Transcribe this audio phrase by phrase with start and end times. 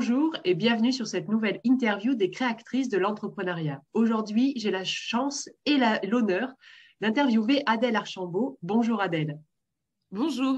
[0.00, 3.82] Bonjour et bienvenue sur cette nouvelle interview des créatrices de l'entrepreneuriat.
[3.94, 5.76] Aujourd'hui, j'ai la chance et
[6.06, 6.52] l'honneur
[7.00, 8.60] d'interviewer Adèle Archambault.
[8.62, 9.40] Bonjour Adèle.
[10.12, 10.56] Bonjour.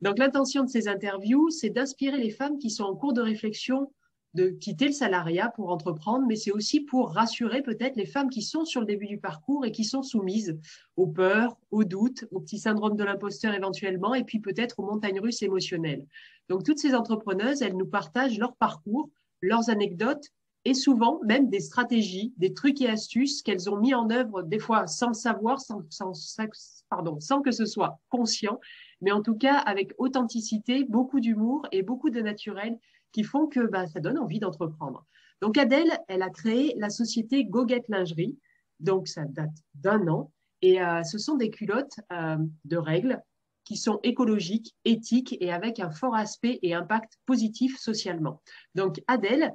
[0.00, 3.92] Donc l'intention de ces interviews, c'est d'inspirer les femmes qui sont en cours de réflexion
[4.34, 8.42] de quitter le salariat pour entreprendre, mais c'est aussi pour rassurer peut-être les femmes qui
[8.42, 10.58] sont sur le début du parcours et qui sont soumises
[10.96, 15.20] aux peurs, aux doutes, au petit syndrome de l'imposteur éventuellement, et puis peut-être aux montagnes
[15.20, 16.06] russes émotionnelles.
[16.48, 19.10] Donc toutes ces entrepreneuses, elles nous partagent leur parcours,
[19.42, 20.28] leurs anecdotes
[20.64, 24.60] et souvent même des stratégies, des trucs et astuces qu'elles ont mis en œuvre des
[24.60, 28.60] fois sans le savoir, sans, sans que ce soit conscient,
[29.00, 32.78] mais en tout cas avec authenticité, beaucoup d'humour et beaucoup de naturel
[33.12, 35.06] qui font que bah, ça donne envie d'entreprendre.
[35.40, 38.38] Donc Adèle, elle a créé la société Goguette Lingerie,
[38.80, 43.20] donc ça date d'un an, et euh, ce sont des culottes euh, de règles
[43.64, 48.42] qui sont écologiques, éthiques et avec un fort aspect et impact positif socialement.
[48.74, 49.52] Donc Adèle,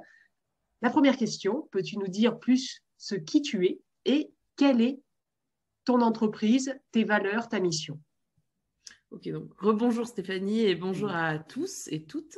[0.82, 5.00] la première question, peux-tu nous dire plus ce qui tu es et quelle est
[5.84, 7.98] ton entreprise, tes valeurs, ta mission?
[9.10, 12.36] Ok, donc rebonjour Stéphanie et bonjour à tous et toutes.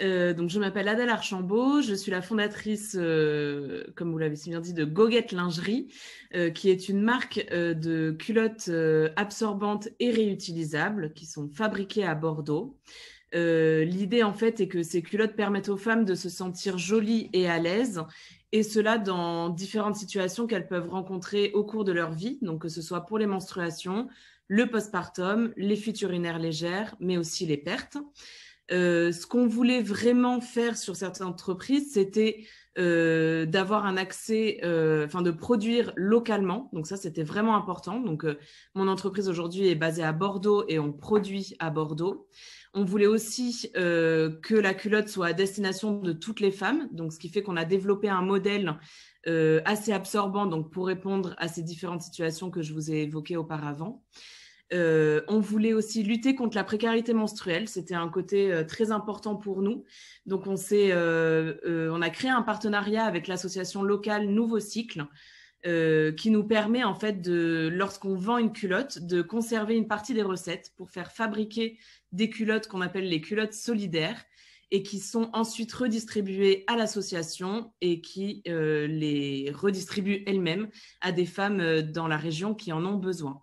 [0.00, 4.50] Euh, donc je m'appelle Adèle Archambault, je suis la fondatrice, euh, comme vous l'avez si
[4.50, 5.88] bien dit, de Goguette Lingerie,
[6.36, 8.70] euh, qui est une marque de culottes
[9.16, 12.78] absorbantes et réutilisables qui sont fabriquées à Bordeaux.
[13.34, 17.48] L'idée en fait est que ces culottes permettent aux femmes de se sentir jolies et
[17.48, 18.00] à l'aise
[18.52, 22.68] et cela dans différentes situations qu'elles peuvent rencontrer au cours de leur vie, donc que
[22.68, 24.08] ce soit pour les menstruations,
[24.52, 27.96] le postpartum, les fuites urinaires légères, mais aussi les pertes.
[28.70, 32.44] Euh, ce qu'on voulait vraiment faire sur certaines entreprises, c'était
[32.78, 36.68] euh, d'avoir un accès, euh, enfin de produire localement.
[36.74, 37.98] Donc ça, c'était vraiment important.
[37.98, 38.26] Donc
[38.74, 42.28] mon entreprise aujourd'hui est basée à Bordeaux et on produit à Bordeaux.
[42.74, 46.90] On voulait aussi que la culotte soit à destination de toutes les femmes.
[46.92, 48.78] Donc ce qui fait qu'on a développé un modèle
[49.64, 54.02] assez absorbant donc pour répondre à ces différentes situations que je vous ai évoquées auparavant.
[54.72, 57.68] Euh, on voulait aussi lutter contre la précarité menstruelle.
[57.68, 59.84] C'était un côté euh, très important pour nous.
[60.26, 65.06] Donc, on, euh, on a créé un partenariat avec l'association locale Nouveau Cycle,
[65.64, 70.72] qui nous permet, en fait, lorsqu'on vend une culotte, de conserver une partie des recettes
[70.76, 71.78] pour faire fabriquer
[72.10, 74.24] des culottes qu'on appelle les culottes solidaires
[74.72, 80.68] et qui sont ensuite redistribuées à l'association et qui les redistribuent elles-mêmes
[81.00, 83.40] à des femmes dans la région qui en ont besoin.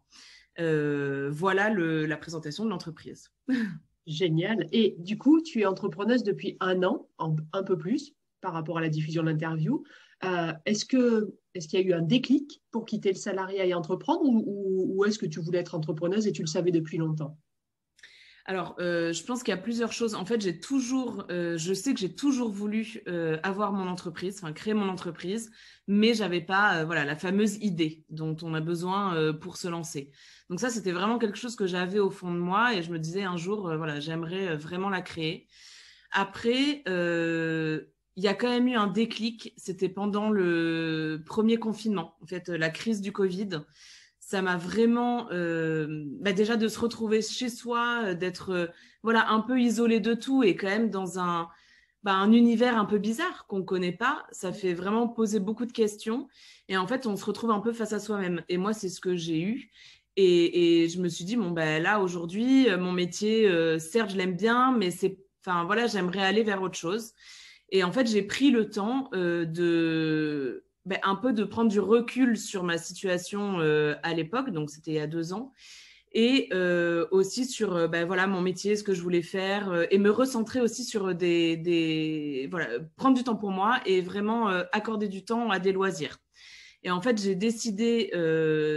[0.59, 3.31] Euh, voilà la présentation de l'entreprise.
[4.07, 4.67] Génial.
[4.71, 8.81] Et du coup, tu es entrepreneuse depuis un an, un peu plus, par rapport à
[8.81, 9.83] la diffusion de l'interview.
[10.23, 13.73] Euh, est-ce que est-ce qu'il y a eu un déclic pour quitter le salariat et
[13.73, 17.37] entreprendre ou est-ce que tu voulais être entrepreneuse et tu le savais depuis longtemps?
[18.49, 20.15] Alors, euh, je pense qu'il y a plusieurs choses.
[20.15, 24.39] En fait, j'ai toujours, euh, je sais que j'ai toujours voulu euh, avoir mon entreprise,
[24.41, 25.51] enfin créer mon entreprise,
[25.87, 30.09] mais j'avais pas, voilà, la fameuse idée dont on a besoin pour se lancer.
[30.49, 32.97] Donc ça, c'était vraiment quelque chose que j'avais au fond de moi et je me
[32.97, 35.47] disais un jour, voilà, j'aimerais vraiment la créer.
[36.09, 39.53] Après, il y a quand même eu un déclic.
[39.57, 43.61] C'était pendant le premier confinement, en fait, la crise du Covid
[44.29, 48.67] ça m'a vraiment euh, bah déjà de se retrouver chez soi, euh, d'être euh,
[49.01, 51.49] voilà un peu isolé de tout et quand même dans un
[52.03, 55.65] bah, un univers un peu bizarre qu'on ne connaît pas, ça fait vraiment poser beaucoup
[55.65, 56.27] de questions
[56.67, 58.43] et en fait on se retrouve un peu face à soi-même.
[58.49, 59.71] Et moi c'est ce que j'ai eu
[60.15, 64.35] et, et, je me suis dit bon ben là aujourd'hui mon métier certes je l'aime
[64.35, 67.13] bien mais c'est enfin voilà j'aimerais aller vers autre chose.
[67.71, 72.37] Et en fait j'ai pris le temps de ben, un peu de prendre du recul
[72.37, 75.53] sur ma situation euh, à l'époque, donc c'était il y a deux ans,
[76.13, 79.97] et euh, aussi sur euh, ben, voilà mon métier, ce que je voulais faire, et
[79.97, 85.09] me recentrer aussi sur des, des, voilà prendre du temps pour moi et vraiment accorder
[85.09, 86.17] du temps à des loisirs.
[86.83, 88.09] Et en fait, j'ai décidé,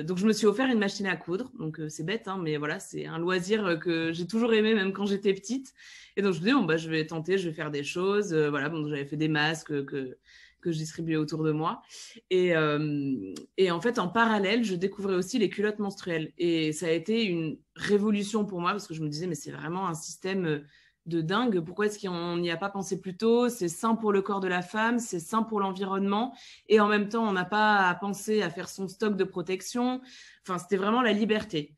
[0.05, 1.53] donc je me suis offert une machine à coudre.
[1.59, 5.07] Donc c'est bête, hein, mais voilà, c'est un loisir que j'ai toujours aimé, même quand
[5.07, 5.73] j'étais petite.
[6.17, 8.35] Et donc je me dis, bon, bah, je vais tenter, je vais faire des choses.
[8.35, 10.19] voilà, bon, j'avais fait des masques que
[10.63, 11.83] que je distribuais autour de moi.
[12.31, 16.33] Et, euh, et, en fait, en parallèle, je découvrais aussi les culottes menstruelles.
[16.39, 19.51] Et ça a été une révolution pour moi parce que je me disais, mais c'est
[19.51, 20.61] vraiment un système euh,
[21.07, 21.61] de dingue.
[21.61, 23.49] Pourquoi est-ce qu'on n'y a pas pensé plus tôt?
[23.49, 26.35] C'est sain pour le corps de la femme, c'est sain pour l'environnement.
[26.69, 30.01] Et en même temps, on n'a pas à penser à faire son stock de protection.
[30.47, 31.75] Enfin, c'était vraiment la liberté.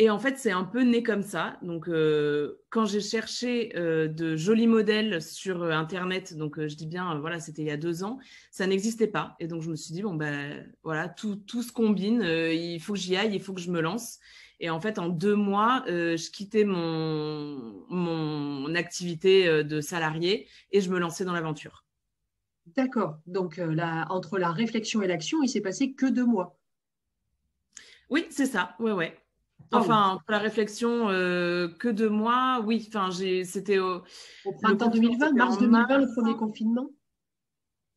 [0.00, 1.56] Et en fait, c'est un peu né comme ça.
[1.62, 6.86] Donc, euh, quand j'ai cherché euh, de jolis modèles sur euh, Internet, donc je dis
[6.86, 8.18] bien, voilà, c'était il y a deux ans,
[8.50, 9.36] ça n'existait pas.
[9.38, 12.94] Et donc, je me suis dit, bon, ben voilà, tout, tout se combine, il faut
[12.94, 14.18] que j'y aille, il faut que je me lance.
[14.58, 20.90] Et en fait, en deux mois, je quittais mon, mon activité de salarié et je
[20.90, 21.84] me lançais dans l'aventure.
[22.76, 23.18] D'accord.
[23.26, 26.58] Donc, là, entre la réflexion et l'action, il s'est passé que deux mois.
[28.10, 28.74] Oui, c'est ça.
[28.80, 29.23] Ouais, ouais.
[29.70, 32.84] Ah enfin, pour la réflexion, euh, que de moi, oui.
[32.88, 33.10] Enfin,
[33.44, 34.02] c'était au,
[34.62, 36.90] printemps 2020, mars 2020, le premier confinement?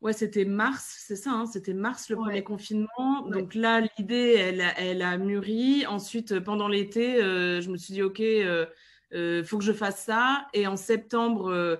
[0.00, 3.22] Ouais, c'était mars, c'est ça, hein, c'était mars le premier confinement.
[3.30, 5.86] Donc là, l'idée, elle, elle, a mûri.
[5.86, 8.68] Ensuite, pendant l'été, euh, je me suis dit, OK, il
[9.14, 10.46] euh, faut que je fasse ça.
[10.52, 11.76] Et en septembre, euh,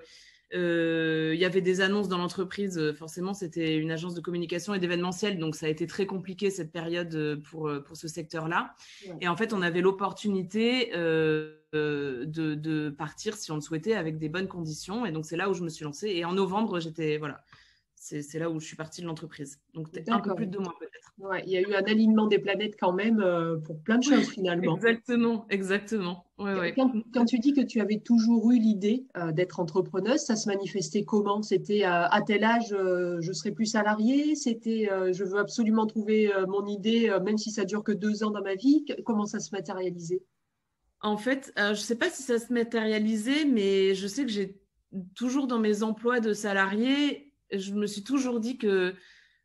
[0.53, 2.79] il y avait des annonces dans l'entreprise.
[2.79, 6.51] Euh, forcément, c'était une agence de communication et d'événementiel, donc ça a été très compliqué
[6.51, 8.75] cette période euh, pour, pour ce secteur-là.
[9.21, 14.29] Et en fait, on avait l'opportunité de, de, partir, si on le souhaitait, avec des
[14.29, 15.05] bonnes conditions.
[15.05, 16.09] Et donc, c'est là où je me suis lancée.
[16.09, 17.43] Et en novembre, j'étais voilà,
[18.01, 19.61] c'est là où je suis partie de l'entreprise.
[19.75, 21.13] Donc un peu plus de deux mois peut-être.
[21.19, 24.05] Ouais, il y a eu un alignement des planètes quand même euh, pour plein de
[24.05, 24.77] choses finalement.
[24.77, 26.25] Exactement, exactement.
[26.39, 31.05] quand, tu dis que tu avais toujours eu l'idée euh, d'être entrepreneuse, ça se manifestait
[31.05, 31.43] comment?
[31.43, 34.35] C'était euh, à tel âge, je serai plus salariée?
[34.37, 38.43] C'était je veux absolument trouver mon idée, même si ça dure que deux ans dans
[38.43, 38.85] ma vie?
[39.05, 40.23] Comment ça se matérialisait?
[41.01, 44.61] En fait, je ne sais pas si ça se matérialisait, mais je sais que j'ai
[45.15, 48.95] toujours dans mes emplois de salarié je me suis toujours dit que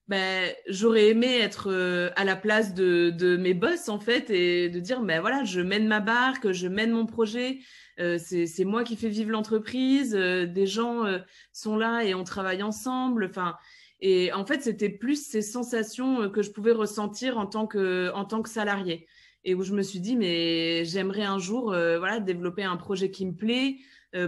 [0.10, 4.70] ben, j'aurais aimé être euh, à la place de, de, mes boss en fait et
[4.70, 7.60] de dire ben voilà je mène ma barque je mène mon projet
[8.02, 11.06] euh, c'est moi qui fais vivre l'entreprise euh, des gens
[11.54, 13.56] sont là et on travaille ensemble enfin
[14.02, 18.26] et en fait c'était plus ces sensations que je pouvais ressentir en tant que en
[18.26, 19.08] tant que salarié.
[19.46, 23.26] Et où je me suis dit mais j'aimerais un jour voilà développer un projet qui
[23.26, 23.78] me plaît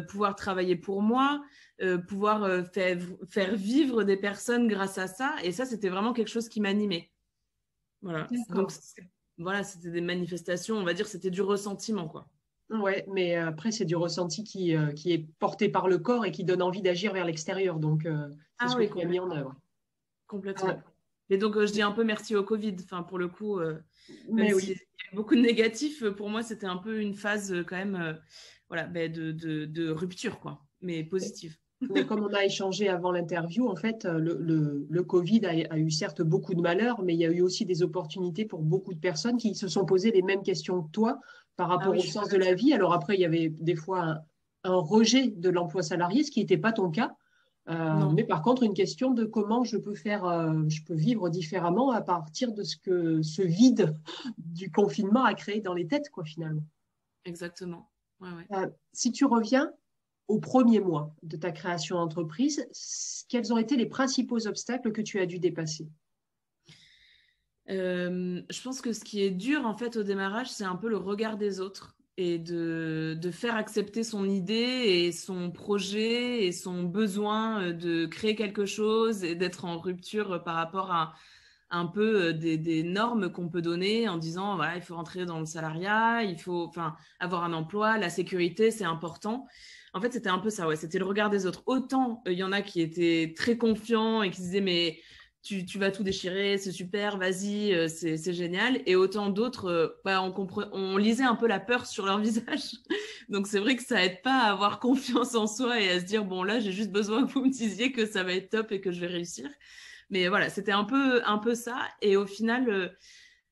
[0.07, 1.41] pouvoir travailler pour moi
[1.81, 5.35] euh, pouvoir euh, faire, faire, vivre des personnes grâce à ça.
[5.43, 7.11] Et ça, c'était vraiment quelque chose qui m'animait.
[8.01, 8.29] Voilà.
[8.49, 8.71] Donc,
[9.37, 12.29] voilà, c'était des manifestations, on va dire, c'était du ressentiment, quoi.
[12.69, 16.31] Ouais, mais après, c'est du ressenti qui, euh, qui est porté par le corps et
[16.31, 17.77] qui donne envie d'agir vers l'extérieur.
[17.77, 18.09] Donc, c'est
[18.59, 19.53] ah, ce oui, que mis en œuvre.
[20.27, 20.81] Complètement.
[21.29, 22.77] Et donc, je dis un peu merci au Covid.
[22.85, 23.59] Enfin, pour le coup,
[24.31, 24.63] mais oui.
[24.63, 24.73] il y
[25.11, 28.17] a beaucoup de négatifs, pour moi, c'était un peu une phase quand même
[28.69, 31.57] voilà, ben, de, de, de, rupture, quoi, mais positive.
[31.81, 35.91] Mais comme on a échangé avant l'interview, en fait, le, le, le Covid a, eu
[35.91, 38.99] certes beaucoup de malheurs, mais il y a eu aussi des opportunités pour beaucoup de
[38.99, 41.19] personnes qui se sont posées les mêmes questions que toi
[41.57, 42.73] par rapport ah au sens de la vie.
[42.73, 44.19] Alors après, il y avait des fois
[44.63, 47.15] un, rejet de l'emploi salarié, ce qui n'était pas ton cas.
[47.67, 51.29] Euh, mais par contre, une question de comment je peux faire, euh, je peux vivre
[51.29, 53.95] différemment à partir de ce que ce vide
[54.37, 56.63] du confinement a créé dans les têtes, quoi, finalement.
[57.25, 57.89] Exactement.
[58.21, 59.71] Euh, si tu reviens
[60.27, 62.67] au premier mois de ta création d'entreprise,
[63.29, 65.87] quels ont été les principaux obstacles que tu as dû dépasser?
[67.69, 70.89] Euh, Je pense que ce qui est dur en fait au démarrage, c'est un peu
[70.89, 76.53] le regard des autres et de, de, faire accepter son idée et son projet et
[76.53, 81.13] son besoin euh, de créer quelque chose et d'être en rupture par rapport à
[81.71, 85.25] un peu euh, des, des normes qu'on peut donner en disant voilà il faut rentrer
[85.25, 89.47] dans le salariat, il faut enfin avoir un emploi, la sécurité c'est important.
[89.95, 90.75] En fait, c'était un peu ça, ouais.
[90.75, 91.63] C'était le regard des autres.
[91.67, 94.99] Autant euh, il y en a qui étaient très confiants et qui se disaient, mais
[95.41, 98.81] tu, tu vas tout déchirer, c'est super, vas-y, euh, c'est génial.
[98.87, 102.71] Et autant d'autres, euh, bah, on, on lisait un peu la peur sur leur visage.
[103.29, 106.05] Donc, c'est vrai que ça aide pas à avoir confiance en soi et à se
[106.05, 108.73] dire, bon, là, j'ai juste besoin que vous me disiez que ça va être top
[108.73, 109.49] et que je vais réussir.
[110.09, 111.77] Mais voilà, c'était un peu, un peu ça.
[112.01, 112.97] Et au final,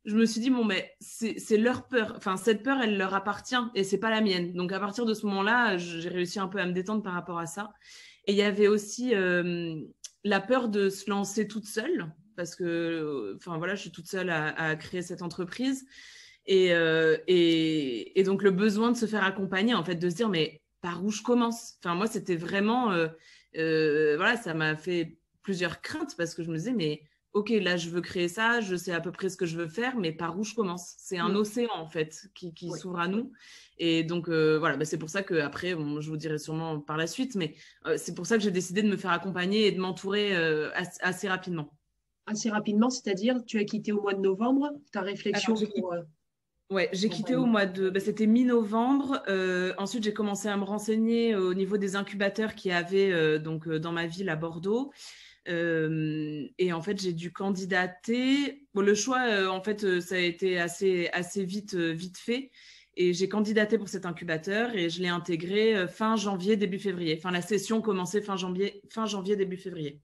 [0.05, 2.13] je me suis dit bon mais c'est leur peur.
[2.17, 4.53] Enfin cette peur elle leur appartient et c'est pas la mienne.
[4.53, 7.39] Donc à partir de ce moment-là j'ai réussi un peu à me détendre par rapport
[7.39, 7.73] à ça.
[8.25, 9.75] Et il y avait aussi euh,
[10.23, 14.29] la peur de se lancer toute seule parce que enfin voilà je suis toute seule
[14.29, 15.85] à, créer cette entreprise.
[16.45, 20.27] Et, euh, et, donc le besoin de se faire accompagner en fait de se dire
[20.27, 21.75] mais par où je commence?
[21.81, 26.57] Enfin moi c'était vraiment euh, voilà ça m'a fait plusieurs craintes parce que je me
[26.57, 27.03] disais mais
[27.33, 29.67] ok, là, je veux créer ça, je sais à peu près ce que je veux
[29.67, 30.93] faire, mais par où je commence?
[30.97, 31.35] C'est un mm.
[31.35, 33.31] océan, en fait, qui, s'ouvre à nous.
[33.79, 36.95] Et donc, euh, voilà, bah, c'est pour ça qu'après, bon, je vous dirai sûrement par
[36.95, 37.55] la suite, mais
[37.87, 40.69] euh, c'est pour ça que j'ai décidé de me faire accompagner et de m'entourer euh,
[41.01, 41.73] assez, rapidement.
[42.27, 45.95] Assez rapidement, c'est-à-dire, tu as quitté au mois de novembre ta réflexion pour,
[46.69, 47.89] Ouais, j'ai quitté au mois de.
[47.89, 49.21] Bah, c'était mi-novembre.
[49.77, 54.07] ensuite, j'ai commencé à me renseigner au niveau des incubateurs qui avaient donc dans ma
[54.07, 54.91] ville à Bordeaux.
[55.47, 58.65] Euh, et en fait, j'ai dû candidater.
[58.73, 62.51] Bon, le choix, euh, en fait, euh, ça a été assez, assez vite, vite fait.
[62.95, 67.15] Et j'ai candidaté pour cet incubateur et je l'ai intégré fin janvier, début février.
[67.17, 69.99] Enfin, la session commençait fin janvier, fin janvier début février.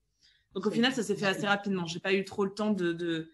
[0.55, 1.85] Donc au final, ça s'est fait assez rapidement.
[1.85, 3.31] J'ai pas eu trop le temps de, de,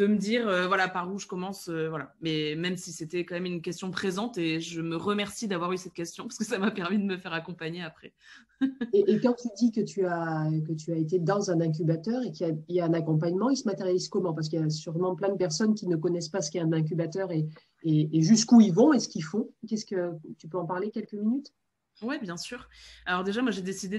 [0.00, 1.68] me dire euh, voilà par où je commence.
[1.68, 2.14] Euh, voilà.
[2.20, 5.76] Mais même si c'était quand même une question présente et je me remercie d'avoir eu
[5.76, 8.12] cette question parce que ça m'a permis de me faire accompagner après.
[8.92, 12.30] et, quand tu dis que tu as que tu as été dans un incubateur et
[12.30, 14.32] qu'il y, a un accompagnement, il se matérialise comment?
[14.32, 16.72] Parce qu'il y a sûrement plein de personnes qui ne connaissent pas ce qu'est un
[16.72, 17.48] incubateur et,
[17.82, 19.50] et, et jusqu'où ils vont et ce qu'ils font.
[19.68, 21.52] Qu'est-ce que tu peux en parler quelques minutes?
[22.02, 22.68] Oui, bien sûr.
[23.06, 23.98] Alors déjà, moi, j'ai décidé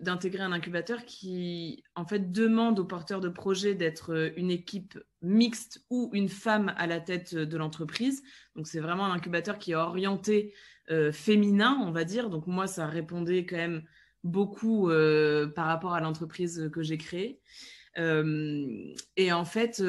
[0.00, 4.98] d'intégrer un incubateur qui, en fait, demande aux porteurs de projet d'être euh, une équipe
[5.22, 8.22] mixte ou une femme à la tête de l'entreprise.
[8.56, 10.54] Donc, c'est vraiment un incubateur qui est orienté
[10.90, 12.30] euh, féminin, on va dire.
[12.30, 13.82] Donc, moi, ça répondait quand même
[14.24, 17.40] beaucoup euh, par rapport à l'entreprise que j'ai créée.
[17.96, 19.82] et en fait,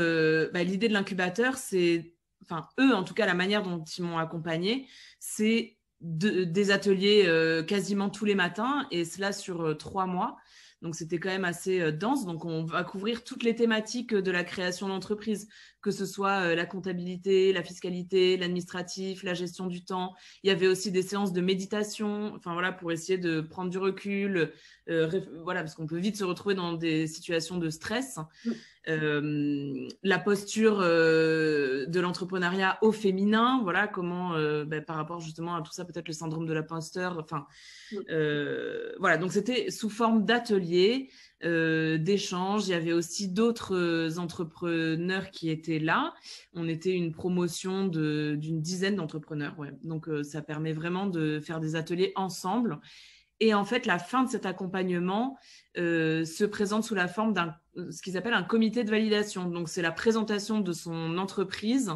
[0.53, 4.17] bah, l'idée de l'incubateur, c'est, enfin, eux, en tout cas, la manière dont ils m'ont
[4.17, 4.87] accompagné,
[5.19, 10.37] c'est des ateliers euh, quasiment tous les matins et cela sur euh, trois mois.
[10.81, 12.25] Donc c'était quand même assez euh, dense.
[12.25, 15.49] Donc on va couvrir toutes les thématiques de la création d'entreprise,
[15.81, 20.15] que ce soit la comptabilité, la fiscalité, l'administratif, la gestion du temps.
[20.43, 23.77] Il y avait aussi des séances de méditation, enfin voilà, pour essayer de prendre du
[23.77, 24.51] recul,
[24.87, 28.19] voilà, parce qu'on peut vite se retrouver dans des situations de stress.
[28.87, 35.55] Euh, la posture euh, de l'entrepreneuriat au féminin, voilà comment euh, ben, par rapport justement
[35.55, 37.45] à tout ça, peut-être le syndrome de l'imposteur, enfin
[38.99, 41.09] voilà, donc c'était sous forme d'atelier,
[41.43, 42.67] d'échange.
[42.67, 46.13] Il y avait aussi d'autres entrepreneurs qui étaient là.
[46.53, 49.73] On était une promotion d'une dizaine d'entrepreneurs, ouais.
[49.83, 52.79] donc ça permet vraiment de faire des ateliers ensemble.
[53.39, 55.37] Et en fait, la fin de cet accompagnement
[55.75, 57.55] se présente sous la forme d'un
[57.91, 59.49] ce qu'ils appellent un comité de validation.
[59.49, 61.93] Donc, c'est la présentation de son entreprise,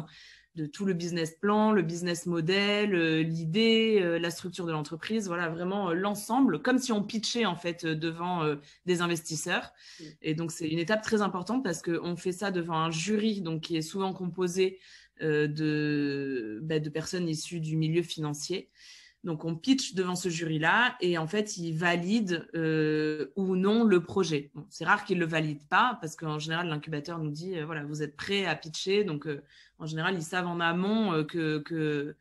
[0.54, 5.26] de tout le business plan, le business model, euh, l'idée, euh, la structure de l'entreprise,
[5.26, 8.44] voilà, vraiment euh, l'ensemble, comme si on pitchait en fait devant
[8.86, 9.72] des investisseurs.
[10.22, 13.62] Et donc, c'est une étape très importante parce qu'on fait ça devant un jury donc,
[13.62, 14.78] qui est souvent composé
[15.20, 18.68] de, bah, de personnes issues du milieu financier.
[19.24, 24.02] Donc, on pitch devant ce jury-là et en fait, ils valident euh, ou non le
[24.02, 24.50] projet.
[24.68, 27.84] c'est rare qu'ils ne le valident pas parce qu'en général, l'incubateur nous dit euh, voilà,
[27.84, 29.02] vous êtes prêt à pitcher.
[29.02, 29.42] Donc, euh,
[29.78, 32.14] en général, ils savent en amont que, que,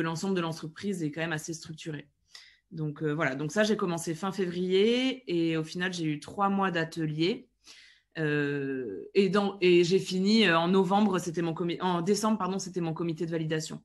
[0.00, 2.08] l'ensemble de l'entreprise est quand même assez structuré.
[2.70, 3.34] Donc, voilà.
[3.34, 7.48] Donc, ça, j'ai commencé fin février et au final, j'ai eu trois mois d'atelier.
[8.16, 13.82] et, j'ai fini en novembre, c'était mon en décembre, pardon, c'était mon comité de validation.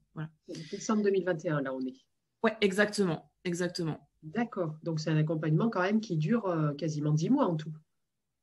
[0.71, 2.08] Décembre 2021, là, on est.
[2.43, 4.09] Oui, exactement, exactement.
[4.23, 4.75] D'accord.
[4.83, 7.71] Donc c'est un accompagnement quand même qui dure euh, quasiment dix mois en tout.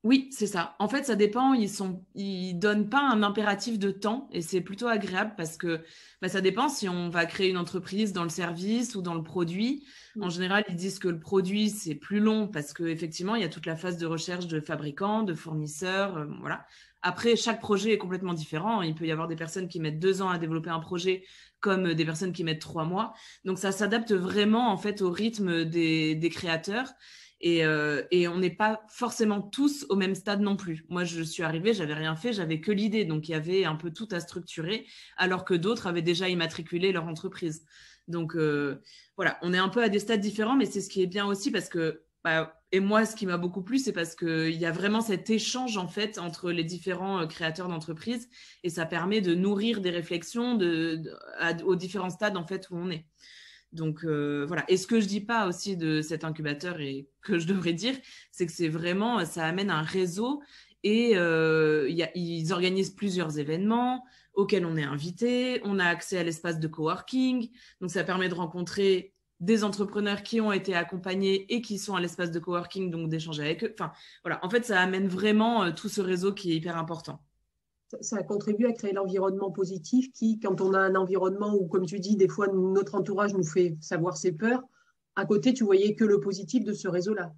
[0.07, 0.77] Oui, c'est ça.
[0.79, 1.53] En fait, ça dépend.
[1.53, 5.83] Ils sont, ils donnent pas un impératif de temps et c'est plutôt agréable parce que
[6.23, 9.25] bah, ça dépend si on va créer une entreprise dans le service ou dans le
[9.25, 9.85] produit.
[10.21, 13.49] En général, ils disent que le produit c'est plus long parce qu'effectivement, il y a
[13.49, 16.65] toute la phase de recherche de fabricants, de fournisseurs, euh, voilà.
[17.07, 18.83] Après, chaque projet est complètement différent.
[18.83, 21.23] Il peut y avoir des personnes qui mettent deux ans à développer un projet,
[21.61, 23.15] comme des personnes qui mettent trois mois.
[23.45, 26.93] Donc, ça s'adapte vraiment en fait au rythme des, créateurs.
[27.45, 30.85] Euh, et, on n'est pas forcément tous au même stade non plus.
[30.89, 33.77] Moi, je suis arrivée, j'avais rien fait, j'avais que l'idée, donc il y avait un
[33.77, 34.85] peu tout à structurer,
[35.17, 37.65] alors que d'autres avaient déjà immatriculé leur entreprise.
[38.09, 38.83] Donc euh,
[39.15, 41.27] voilà, on est un peu à des stades différents, mais c'est ce qui est bien
[41.27, 44.67] aussi parce que bah, et moi, ce qui m'a beaucoup plu, c'est parce qu'il y
[44.67, 48.29] a vraiment cet échange en fait entre les différents euh, créateurs d'entreprises
[48.65, 51.05] et ça permet de nourrir des réflexions de,
[51.65, 53.07] aux différents stades en fait où on est.
[53.71, 54.65] Donc euh, voilà.
[54.67, 57.95] Et ce que je dis pas aussi de cet incubateur et que je devrais dire,
[58.33, 60.43] c'est que c'est vraiment ça amène un réseau
[60.83, 64.05] et euh, ils organisent plusieurs événements
[64.35, 65.61] auxquels on est invité.
[65.63, 70.41] On a accès à l'espace de coworking, donc ça permet de rencontrer des entrepreneurs qui
[70.41, 73.75] ont été accompagnés et qui sont à l'espace de coworking, donc d'échanger avec eux.
[73.79, 73.93] Enfin,
[74.25, 77.21] voilà, en fait, ça amène vraiment euh, tout ce réseau qui est hyper important.
[78.01, 81.87] Ça, a contribué à créer l'environnement positif qui, quand on a un environnement où, comme
[81.87, 84.63] tu dis, des fois notre entourage nous fait savoir ses peurs,
[85.15, 87.33] à côté, tu voyais que le positif de ce réseau-là.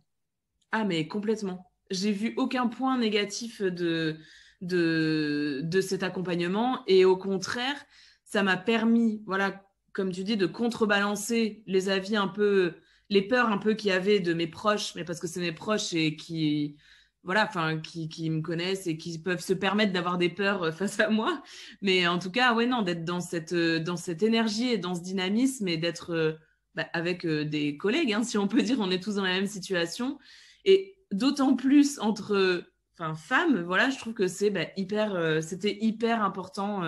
[0.73, 1.71] Ah, mais complètement.
[1.91, 4.17] J'ai vu aucun point négatif de,
[4.61, 7.77] de, de cet accompagnement et au contraire,
[8.25, 9.63] ça m'a permis, voilà,
[9.99, 12.75] comme tu dis, de contrebalancer les avis un peu,
[13.11, 15.51] les peurs un peu qu'il y avait de mes proches, mais parce que c'est mes
[15.51, 16.77] proches et qui,
[17.25, 21.01] voilà, enfin, qui, me connaissent et qui peuvent se permettre d'avoir des peurs euh, face
[21.01, 21.43] à moi.
[21.83, 24.95] Mais en tout cas, ouais, non, d'être dans cette, euh, dans cette énergie et dans
[24.95, 26.35] ce dynamisme et d'être euh,
[26.77, 29.49] bah, avec des collègues, hein, si on peut dire, on est tous dans la même
[29.49, 30.21] situation.
[30.65, 32.63] Et d'autant plus entre
[32.97, 36.85] enfin, femme, voilà, je trouve que c'est bah, hyper, c'était hyper important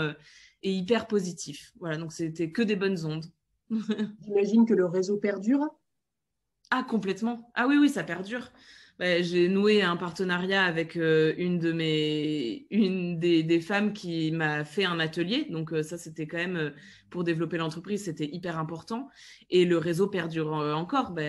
[0.62, 1.73] et hyper positif.
[1.81, 3.26] Voilà, donc c'était que des bonnes ondes.
[4.25, 5.69] J'imagine que le réseau perdure?
[6.71, 7.50] Ah, complètement.
[7.55, 8.52] Ah oui, oui, ça perdure.
[9.00, 14.62] Bah, j'ai noué un partenariat avec euh, une de mes, une des, femmes qui m'a
[14.62, 15.47] fait un atelier.
[15.49, 16.71] Donc euh, ça, c'était quand même euh,
[17.09, 19.09] pour développer l'entreprise, c'était hyper important.
[19.49, 21.12] Et le réseau perdure encore.
[21.12, 21.23] Bah,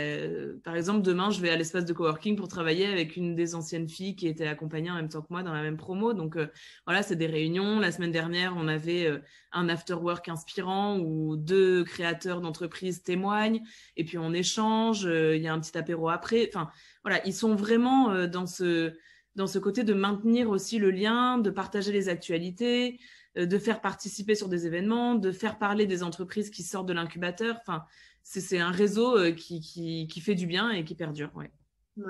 [0.65, 3.87] par exemple, demain, je vais à l'espace de coworking pour travailler avec une des anciennes
[3.87, 6.13] filles qui était accompagnée en même temps que moi dans la même promo.
[6.13, 6.37] Donc
[6.85, 7.79] voilà, c'est des réunions.
[7.79, 9.09] La semaine dernière, on avait
[9.53, 13.63] un after work inspirant où deux créateurs d'entreprise témoignent
[13.97, 15.05] et puis on échange.
[15.05, 16.47] Il y a un petit apéro après.
[16.53, 16.69] Enfin
[17.03, 18.93] voilà, ils sont vraiment euh, dans ce
[19.35, 22.99] dans ce côté de maintenir aussi le lien, de partager les actualités,
[23.37, 26.93] euh, de faire participer sur des événements, de faire parler des entreprises qui sortent de
[26.93, 27.55] l'incubateur.
[27.61, 27.85] Enfin,
[28.23, 31.31] c'est un réseau euh, qui, qui, fait du bien et qui perdure.
[31.33, 31.49] Ouais.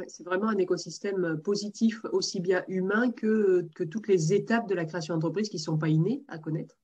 [0.08, 4.86] c'est vraiment un écosystème positif, aussi bien humain que, que toutes les étapes de la
[4.86, 6.76] création d'entreprise qui ne sont pas innées à connaître.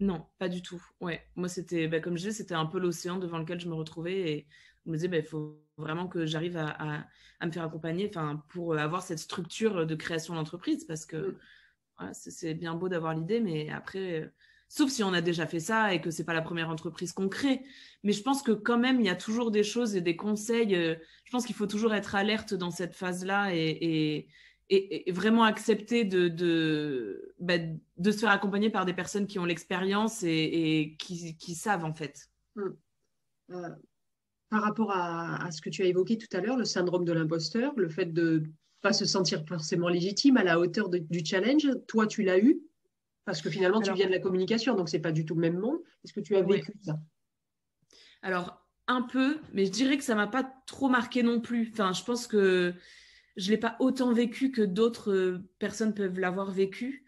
[0.00, 0.82] Non, pas du tout.
[1.00, 3.74] Ouais, moi c'était, bah, comme je disais, c'était un peu l'océan devant lequel je me
[3.74, 4.46] retrouvais et
[4.84, 7.06] je me disais, bah, il faut vraiment que j'arrive à,
[7.44, 8.10] me faire accompagner,
[8.48, 11.36] pour avoir cette structure de création d'entreprise, parce que
[12.00, 12.10] mm.
[12.12, 14.28] c'est bien beau d'avoir l'idée, mais après, euh,
[14.68, 17.28] sauf si on a déjà fait ça et que c'est pas la première entreprise qu'on
[17.28, 17.62] crée.
[18.02, 20.74] Mais je pense que quand même, il y a toujours des choses et des conseils.
[20.74, 24.28] Euh, je pense qu'il faut toujours être alerte dans cette phase-là et,
[24.70, 29.44] et, vraiment accepter de, de, bah, de, se faire accompagner par des personnes qui ont
[29.44, 32.28] l'expérience et, qui, savent en fait.
[32.56, 32.70] Mm.
[33.50, 33.68] Euh,
[34.54, 37.72] par rapport à, ce que tu as évoqué tout à l'heure, le syndrome de l'imposteur,
[37.76, 38.46] le fait de ne
[38.82, 42.60] pas se sentir forcément légitime à la hauteur du challenge, toi tu l'as eu?
[43.24, 45.58] Parce que finalement tu viens de la communication, donc c'est pas du tout le même
[45.58, 45.78] monde.
[46.04, 47.00] Est-ce que tu as vécu ça?
[48.22, 51.70] Alors un peu, mais je dirais que ça m'a pas trop marqué non plus.
[51.72, 52.74] Enfin, je pense que
[53.36, 57.04] je l'ai pas autant vécu que d'autres euh, personnes peuvent l'avoir vécu.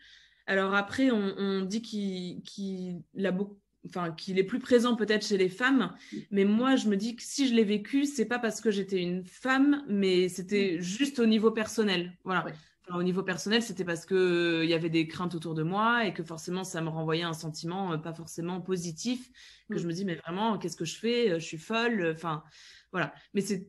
[0.46, 5.48] Alors après, on, dit qu'il a beaucoup enfin qu'il est plus présent peut-être chez les
[5.48, 5.94] femmes
[6.30, 9.02] mais moi je me dis que si je l'ai vécu c'est pas parce que j'étais
[9.02, 12.46] une femme mais c'était juste au niveau personnel voilà.
[12.94, 16.06] Au niveau personnel c'était parce que euh, il y avait des craintes autour de moi
[16.06, 19.28] et que forcément ça me renvoyait un sentiment euh, pas forcément positif
[19.68, 19.78] que mm.
[19.78, 21.40] je me dis mais vraiment qu'est-ce que je fais?
[21.40, 22.44] Je suis folle enfin
[22.92, 23.12] voilà.
[23.34, 23.68] Mais c'est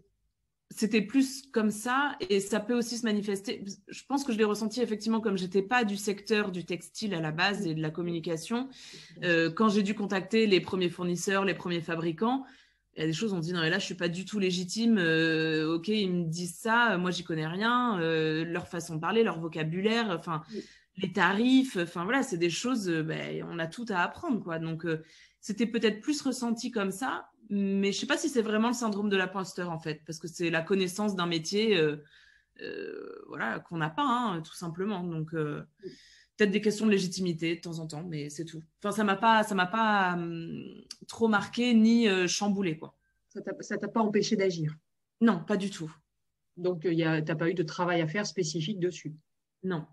[0.69, 3.63] c'était plus comme ça et ça peut aussi se manifester.
[3.87, 7.21] Je pense que je l'ai ressenti effectivement comme j'étais pas du secteur du textile à
[7.21, 8.67] la base et de la communication.
[9.23, 12.43] Euh, quand j'ai dû contacter les premiers fournisseurs, les premiers fabricants,
[12.95, 14.39] il y a des choses on dit non mais là je suis pas du tout
[14.39, 14.97] légitime.
[14.97, 17.99] Euh, ok ils me disent ça, moi j'y connais rien.
[18.01, 20.43] Euh, leur façon de parler, leur vocabulaire, enfin
[20.97, 22.89] les tarifs, enfin voilà c'est des choses.
[22.89, 24.59] Ben, on a tout à apprendre quoi.
[24.59, 24.85] Donc
[25.39, 29.09] c'était peut-être plus ressenti comme ça mais je sais pas si c'est vraiment le syndrome
[29.09, 31.97] de l'imposteur en fait, parce que c'est la connaissance d'un métier, euh,
[32.61, 35.03] euh, voilà, qu'on n'a pas, hein, tout simplement.
[35.03, 35.63] Donc euh,
[36.35, 38.63] peut-être des questions de légitimité de temps en temps, mais c'est tout.
[38.79, 40.61] Enfin, ça m'a pas, ça m'a pas hum,
[41.07, 42.95] trop marqué ni chamboulé quoi.
[43.29, 44.75] Ça t'a pas empêché d'agir?
[45.21, 45.93] Non, pas du tout.
[46.57, 49.15] Donc tu n'as pas eu de travail à faire spécifique dessus?
[49.63, 49.85] Non.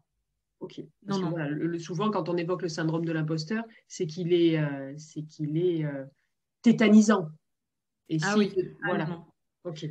[0.61, 0.81] Ok.
[1.07, 1.79] non, non.
[1.79, 4.59] souvent, quand on évoque le syndrome de l'imposteur, c'est qu'il est,
[4.97, 5.85] c'est qu'il est
[6.63, 7.29] tétanisant
[8.23, 8.53] ah oui,
[8.85, 9.07] voilà.
[9.07, 9.25] non.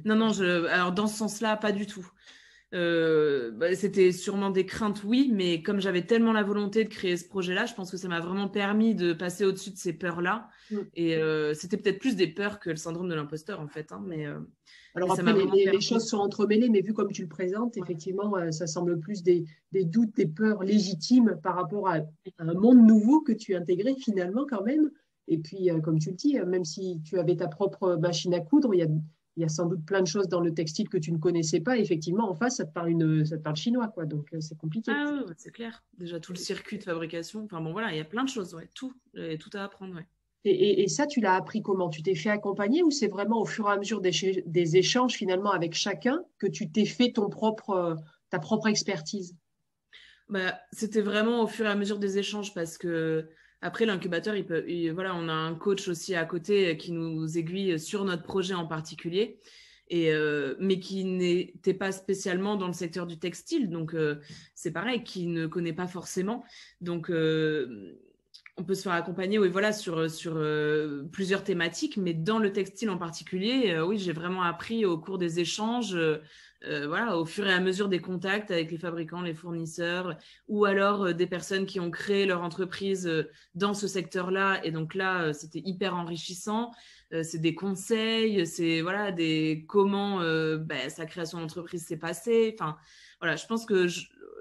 [0.06, 0.65] non, non, je...
[0.67, 2.08] alors dans ce sens-là, pas du tout.
[2.73, 7.17] Euh, bah, c'était sûrement des craintes, oui, mais comme j'avais tellement la volonté de créer
[7.17, 10.49] ce projet-là, je pense que ça m'a vraiment permis de passer au-dessus de ces peurs-là.
[10.71, 10.78] Mm.
[10.95, 13.91] Et euh, c'était peut-être plus des peurs que le syndrome de l'imposteur, en fait.
[13.91, 14.39] Hein, mais, euh,
[14.95, 18.99] Alors après, les, choses sont entremêlées, mais vu comme tu le présentes, effectivement, ça semble
[18.99, 21.99] plus des, des, doutes, des peurs légitimes par rapport à,
[22.39, 24.89] un monde nouveau que tu intégrais finalement quand même.
[25.28, 28.34] Et puis, euh, comme tu le dis, euh, même si tu avais ta propre machine
[28.34, 28.88] à coudre, il y a,
[29.38, 31.60] il y a sans doute plein de choses dans le textile que tu ne connaissais
[31.60, 31.78] pas.
[31.78, 34.06] effectivement, en face, ça te parle, une, ça te parle chinois, quoi.
[34.06, 34.92] Donc, euh, c'est compliqué.
[34.94, 35.84] Ah oui, c'est clair.
[35.98, 37.44] Déjà, tout le circuit de fabrication.
[37.46, 38.70] Enfin, bon, voilà, il y a plein de choses, ouais.
[38.74, 40.08] Tout, tout à apprendre, ouais.
[40.46, 41.90] Et, et, ça, tu l'as appris comment?
[41.90, 45.14] Tu t'es fait accompagner ou c'est vraiment au fur et à mesure des, des échanges
[45.14, 47.96] finalement avec chacun que tu t'es fait ton propre,
[48.30, 49.38] ta propre expertise?
[50.28, 53.30] Bah, C'était vraiment au fur et à mesure des échanges parce que
[53.63, 57.80] après, l'incubateur, il peut, voilà, on a un coach aussi à côté qui nous aiguille
[57.80, 59.39] sur notre projet en particulier,
[59.88, 63.69] et, euh, mais qui n'était pas spécialement dans le secteur du textile.
[63.69, 64.19] Donc, euh,
[64.54, 66.43] c'est pareil, qui ne connaît pas forcément.
[66.82, 67.97] Donc, euh,
[68.58, 70.39] on peut se faire accompagner oui, voilà, sur, sur
[71.12, 75.39] plusieurs thématiques, mais dans le textile en particulier, oui, j'ai vraiment appris au cours des
[75.39, 75.98] échanges
[76.66, 80.63] euh, voilà, au fur et à mesure des contacts avec les fabricants, les fournisseurs, ou
[80.63, 84.62] alors euh, des personnes qui ont créé leur entreprise euh, dans ce secteur-là.
[84.66, 86.72] Et donc là, c'était hyper enrichissant.
[87.12, 90.20] c'est des conseils, c'est voilà, des comment
[90.58, 92.56] ben, sa création d'entreprise s'est passée.
[92.58, 92.78] Enfin,
[93.20, 93.88] voilà, je pense que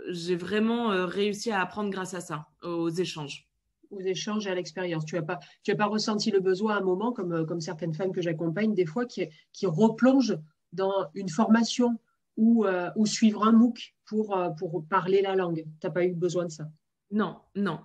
[0.09, 3.52] j'ai vraiment réussi à apprendre grâce à ça, aux échanges
[3.93, 5.05] aux échanges et à l'expérience.
[5.05, 5.39] Tu n'as pas,
[5.79, 9.07] pas ressenti le besoin à un moment, comme, comme certaines femmes que j'accompagne, des fois,
[9.07, 10.39] qui, qui replongent
[10.73, 12.01] dans une formation
[12.37, 15.65] ou, ou suivre un MOOC pour, pour parler la langue.
[15.81, 16.69] Tu n'as pas eu besoin de ça?
[17.11, 17.81] Non, non.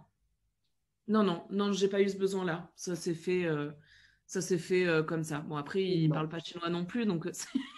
[1.09, 2.69] Non, non, non, j'ai pas eu ce besoin-là.
[2.75, 3.45] Ça s'est fait,
[4.27, 5.39] ça s'est fait euh, comme ça.
[5.39, 7.31] Bon, après, il ne parle pas chinois non plus, donc euh,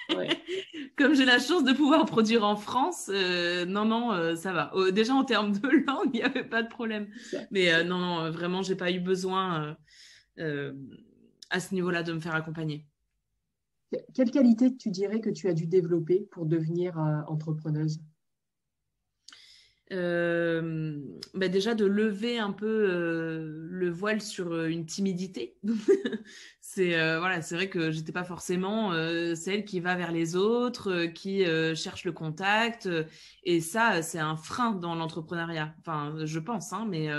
[0.97, 4.73] comme j'ai la chance de pouvoir produire en France, euh, non, non, ça va.
[4.91, 7.07] déjà, en termes de langue, il n'y avait pas de problème.
[7.51, 9.77] Mais non, non, vraiment, j'ai pas eu besoin
[10.37, 12.87] à ce niveau-là de me faire accompagner.
[14.13, 17.99] Quelle qualité tu dirais que tu as dû développer pour devenir entrepreneuse?
[19.91, 20.99] Euh,
[21.33, 25.57] bah déjà de lever un peu euh, le voile sur euh, une timidité.
[26.61, 28.93] c'est voilà, c'est vrai que j'étais pas forcément
[29.35, 31.43] celle qui va vers les autres, qui
[31.75, 32.87] cherche le contact,
[33.43, 35.73] et ça c'est un frein dans l'entrepreneuriat.
[35.79, 37.09] Enfin, je pense, hein, mais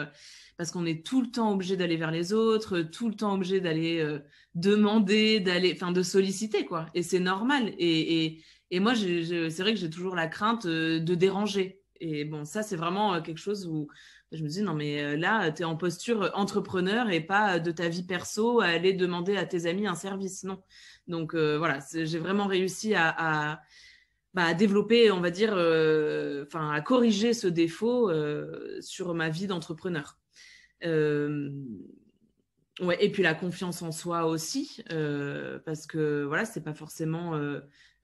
[0.57, 3.61] parce qu'on est tout le temps obligé d'aller vers les autres, tout le temps obligé
[3.61, 4.21] d'aller
[4.55, 6.87] demander, d'aller, enfin de solliciter quoi.
[6.95, 7.75] Et c'est normal.
[7.77, 12.45] Et, et, et moi, c'est vrai que j'ai toujours la crainte de déranger et bon,
[12.45, 13.89] ça, c'est vraiment euh, quelque chose où
[14.33, 17.71] je me dis, non, mais euh, là, tu es en posture entrepreneur et pas de
[17.71, 20.45] ta vie perso à aller demander à tes amis un service.
[20.45, 20.63] Non.
[21.09, 23.61] Donc euh, voilà, j'ai vraiment réussi à,
[24.33, 25.53] bah, développer, on va dire,
[26.47, 28.11] enfin, à corriger ce défaut
[28.81, 30.19] sur ma vie d'entrepreneur.
[30.83, 31.51] ouais,
[33.01, 34.85] et puis la confiance en soi aussi,
[35.65, 37.35] parce que voilà, c'est pas forcément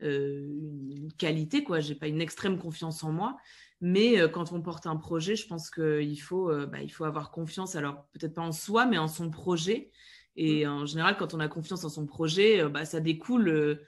[0.01, 1.79] une qualité, quoi.
[1.79, 3.37] J'ai pas une extrême confiance en moi.
[3.81, 7.05] Mais euh, quand on porte un projet, je pense qu'il faut, euh, bah, il faut
[7.05, 9.91] avoir confiance, alors peut-être pas en soi, mais en son projet.
[10.37, 10.71] Et mmh.
[10.71, 13.81] en général, quand on a confiance en son projet, euh, bah, ça découle.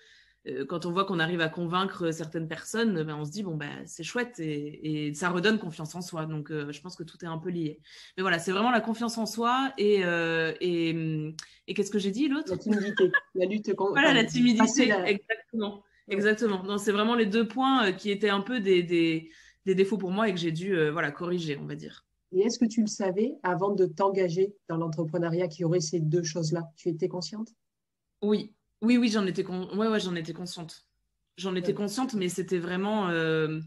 [0.68, 3.66] quand on voit qu'on arrive à convaincre certaines personnes, bah, on se dit, bon, bah,
[3.86, 6.26] c'est chouette et, ça redonne confiance en soi.
[6.26, 7.80] Donc, je pense que tout est un peu lié.
[8.16, 10.02] Mais voilà, c'est vraiment la confiance en soi et,
[10.60, 11.34] et,
[11.66, 12.50] et qu'est-ce que j'ai dit l'autre?
[12.50, 13.92] La timidité, la lutte contre.
[13.92, 15.84] Voilà, la timidité, exactement.
[16.10, 16.62] Exactement.
[16.62, 19.30] Non, c'est vraiment les deux points qui étaient un peu des, des
[19.66, 22.04] des défauts pour moi et que j'ai dû euh, voilà, corriger, on va dire.
[22.32, 26.00] Et est-ce que tu le savais avant de t'engager dans l'entrepreneuriat qu'il y aurait ces
[26.00, 26.70] deux choses-là?
[26.76, 27.48] Tu étais consciente?
[28.22, 30.86] Oui, oui, oui, j'en étais, ouais, ouais, j'en étais consciente.
[31.36, 33.60] J'en étais consciente, mais c'était vraiment, euh,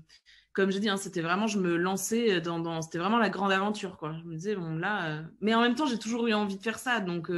[0.53, 3.97] comme je dis, hein, c'était vraiment, je me lançais dans, c'était vraiment la grande aventure,
[3.97, 4.13] quoi.
[4.19, 6.61] Je me disais, bon, là, euh, mais en même temps, j'ai toujours eu envie de
[6.61, 7.31] faire ça, donc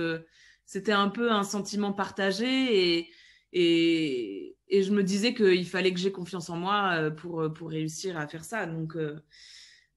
[0.66, 3.10] c'était un peu un sentiment partagé et,
[3.54, 7.50] et, et je me disais qu'il fallait que j'ai confiance en moi euh, pour, euh,
[7.50, 8.66] pour réussir à faire ça.
[8.66, 9.22] Donc, euh,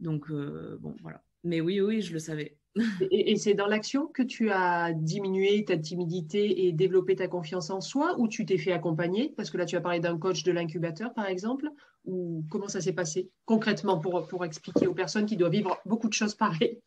[0.00, 1.22] donc bon, voilà.
[1.44, 2.58] Mais oui, oui, je le savais.
[3.10, 7.80] Et, c'est dans l'action que tu as diminué ta timidité et développé ta confiance en
[7.80, 9.32] soi ou tu t'es fait accompagner?
[9.34, 11.70] Parce que là, tu as parlé d'un coach de l'incubateur, par exemple.
[12.04, 16.08] Ou comment ça s'est passé concrètement pour, pour expliquer aux personnes qui doivent vivre beaucoup
[16.08, 16.82] de choses pareilles?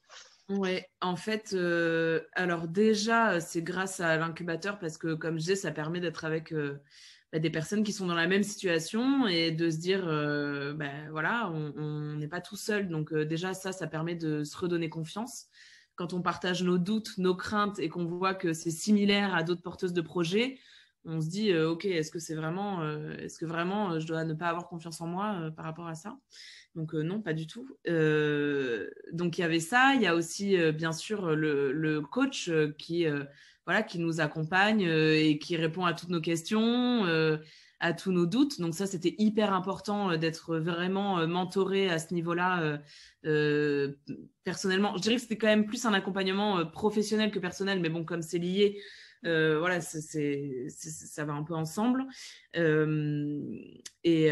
[0.48, 1.56] Ouais, en fait,
[2.34, 6.54] alors déjà, c'est grâce à l'incubateur parce que, comme je disais, ça permet d'être avec
[7.32, 11.10] bah, des personnes qui sont dans la même situation et de se dire, euh, ben
[11.12, 12.90] voilà, on n'est pas tout seul.
[12.90, 15.46] Donc euh, déjà, ça, ça permet de se redonner confiance.
[15.96, 19.62] Quand on partage nos doutes, nos craintes et qu'on voit que c'est similaire à d'autres
[19.62, 20.58] porteuses de projets,
[21.06, 22.84] on se dit, euh, ok, est-ce que c'est vraiment,
[23.20, 26.18] est-ce que vraiment je dois ne pas avoir confiance en moi par rapport à ça?
[26.74, 27.68] Donc non, pas du tout.
[27.86, 29.94] donc il y avait ça.
[29.96, 33.06] Il y a aussi bien sûr le coach qui
[33.70, 37.38] voilà, qui nous accompagne euh, et qui répond à toutes nos questions, euh,
[37.80, 38.60] à tous nos doutes.
[38.60, 42.80] Donc ça, c'était hyper important euh, d'être vraiment mentoré à ce niveau-là
[44.44, 44.98] personnellement.
[44.98, 48.24] Je dirais que c'était quand même plus un accompagnement professionnel que personnel, mais bon, comme
[48.24, 48.82] c'est lié,
[49.22, 52.08] voilà, ça va un peu ensemble.
[52.56, 54.32] et,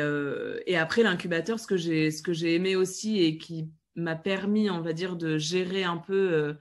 [0.75, 4.81] après l'incubateur, ce que j'ai, ce que j'ai aimé aussi et qui m'a permis, on
[4.81, 6.55] va dire, de gérer un peu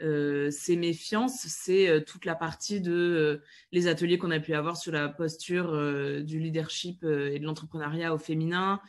[0.00, 4.54] euh, ces méfiances, c'est euh, toute la partie de euh, les ateliers qu'on a pu
[4.54, 5.72] avoir sur la posture
[6.22, 8.80] du leadership et de l'entrepreneuriat au féminin,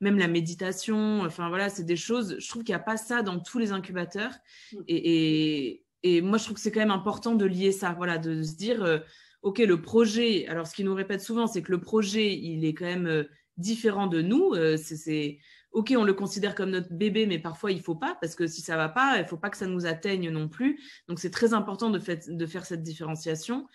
[0.00, 1.22] même la méditation.
[1.22, 2.36] Enfin voilà, c'est des choses.
[2.38, 4.32] Je trouve qu'il n'y a pas ça dans tous les incubateurs.
[4.72, 4.78] Mm.
[4.88, 7.94] Et, et, moi, je trouve que c'est quand même important de lier ça.
[7.96, 9.02] Voilà, de se dire,
[9.42, 10.46] ok, le projet.
[10.48, 14.06] Alors, ce qu'ils nous répète souvent, c'est que le projet, il est quand même différent
[14.06, 14.54] de nous.
[14.76, 15.38] c'est
[15.72, 18.60] ok, on le considère comme notre bébé, mais parfois il faut pas, parce que si
[18.60, 20.80] ça va pas, il faut pas que ça nous atteigne non plus.
[21.08, 23.68] Donc c'est très important de, faire cette différenciation.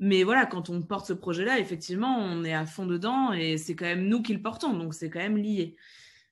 [0.00, 3.74] Mais voilà, quand on porte ce projet-là, effectivement, on est à fond dedans et c'est
[3.74, 5.76] quand même nous qui le portons, donc c'est quand même lié.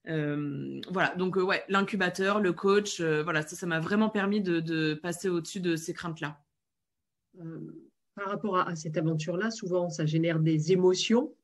[0.08, 4.40] Euh, voilà, donc euh, ouais, l'incubateur, le coach, euh, voilà, ça, ça m'a vraiment permis
[4.40, 6.40] de, passer au-dessus de ces craintes-là.
[8.14, 11.34] par rapport à cette aventure-là, souvent ça génère des émotions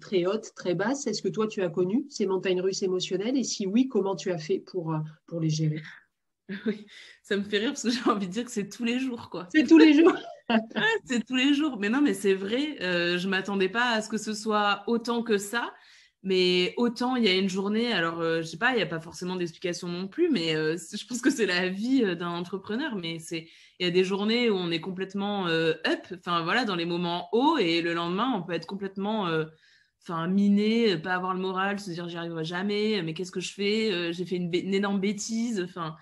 [0.00, 1.06] très hautes, très basses.
[1.06, 3.36] Est-ce que toi, tu as connu ces montagnes russes émotionnelles?
[3.36, 4.94] Et si oui, comment tu as fait pour,
[5.26, 5.82] pour les gérer?
[6.66, 6.86] Oui,
[7.22, 9.30] ça me fait rire parce que j'ai envie de dire que c'est tous les jours,
[9.30, 9.48] quoi.
[9.52, 10.16] C'est tous les jours.
[11.04, 11.78] c'est tous les jours.
[11.78, 12.76] Mais non, mais c'est vrai.
[12.80, 15.72] Euh, je m'attendais pas à ce que ce soit autant que ça.
[16.22, 18.86] Mais autant il y a une journée, alors euh, je sais pas, il n'y a
[18.86, 22.94] pas forcément d'explication non plus, mais euh, je pense que c'est la vie d'un entrepreneur.
[22.94, 26.76] Mais c'est, il y a des journées où on est complètement up, enfin voilà, dans
[26.76, 29.30] les moments hauts, et le lendemain on peut être complètement,
[30.02, 33.52] enfin miné, pas avoir le moral, se dire j'y arriverai jamais, mais qu'est-ce que je
[33.52, 35.96] fais, j'ai fait une, une, énorme bêtise, enfin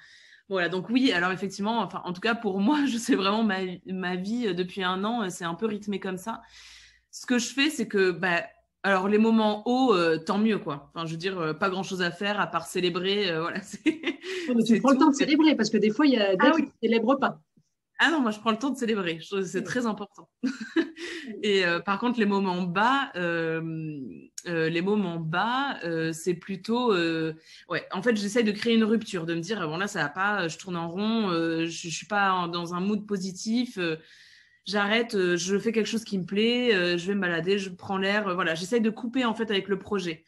[0.48, 3.58] voilà, donc oui, alors effectivement, enfin, en tout cas pour moi, je sais vraiment ma,
[3.86, 6.40] ma vie euh, depuis un an, euh, c'est un peu rythmé comme ça.
[7.10, 8.44] Ce que je fais, c'est que, bah,
[8.82, 10.90] alors les moments hauts, euh, tant mieux quoi.
[10.94, 13.38] Enfin, je veux dire, pas grand chose à faire à part célébrer.
[13.38, 13.60] voilà,
[14.66, 16.52] tu prends le temps de célébrer parce que des fois, il y a des ah,
[16.52, 17.40] qui ne célèbrent pas.
[18.00, 19.18] Ah non, moi je prends le temps de célébrer.
[19.44, 20.28] C'est très important.
[21.42, 23.98] et euh, par contre, les moments bas, euh,
[24.46, 25.78] euh, les moments bas,
[26.12, 27.86] c'est plutôt, ouais.
[27.92, 30.46] En fait, j'essaye de créer une rupture, de me dire bon là ça va pas,
[30.46, 33.78] je tourne en rond, je, je suis pas dans un mood positif.
[34.64, 38.34] J'arrête, je fais quelque chose qui me plaît, je vais me balader, je prends l'air.
[38.34, 40.24] voilà, j'essaye de couper en fait avec le projet.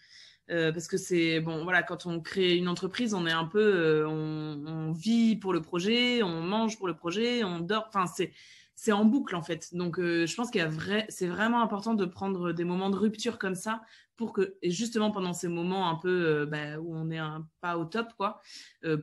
[0.50, 3.60] Euh, parce que c'est bon, voilà, quand on crée une entreprise, on est un peu,
[3.60, 7.86] euh, on, vit pour le projet, on mange pour le projet, on dort.
[7.88, 8.32] Enfin, c'est
[8.74, 9.74] c'est en boucle en fait.
[9.74, 12.90] Donc, euh, je pense qu'il y a vrai, c'est vraiment important de prendre des moments
[12.90, 13.82] de rupture comme ça
[14.16, 17.20] pour que, et justement pendant ces moments un peu bah, où on est
[17.60, 18.40] pas au top, quoi,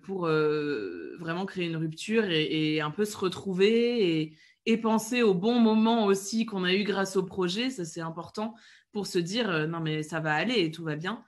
[0.03, 5.33] pour vraiment créer une rupture et, et, un peu se retrouver et, et penser au
[5.33, 7.69] bon moment aussi qu'on a eu grâce au projet.
[7.69, 8.53] Ça, c'est important
[8.91, 11.23] pour se dire euh, non mais ça va aller et tout va bien.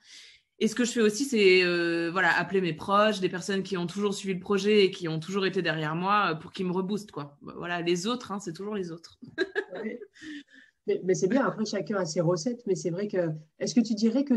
[0.62, 3.78] Et ce que je fais aussi, c'est euh, voilà, appeler mes proches, des personnes qui
[3.78, 6.66] ont toujours suivi le projet et qui ont toujours été derrière moi euh, pour qu'ils
[6.66, 7.12] me reboostent.
[7.12, 7.38] Quoi.
[7.40, 9.18] Bah, voilà, les autres, hein, c'est toujours les autres.
[10.86, 13.94] mais, c'est bien, après chacun a ses recettes, mais c'est vrai que, est-ce que tu
[13.94, 14.34] dirais que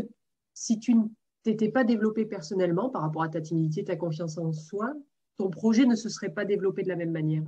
[0.54, 1.04] si tu ne
[1.42, 4.94] t'étais pas développé personnellement par rapport à ta timidité, ta confiance en soi,
[5.36, 7.44] ton projet ne se serait pas développé de la même manière?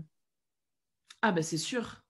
[1.23, 2.05] Ah ben c'est sûr.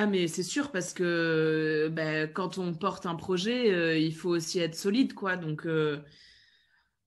[0.00, 4.28] Ah, mais c'est sûr, parce que ben, quand on porte un projet, euh, il faut
[4.28, 5.36] aussi être solide, quoi.
[5.36, 5.98] Donc, euh,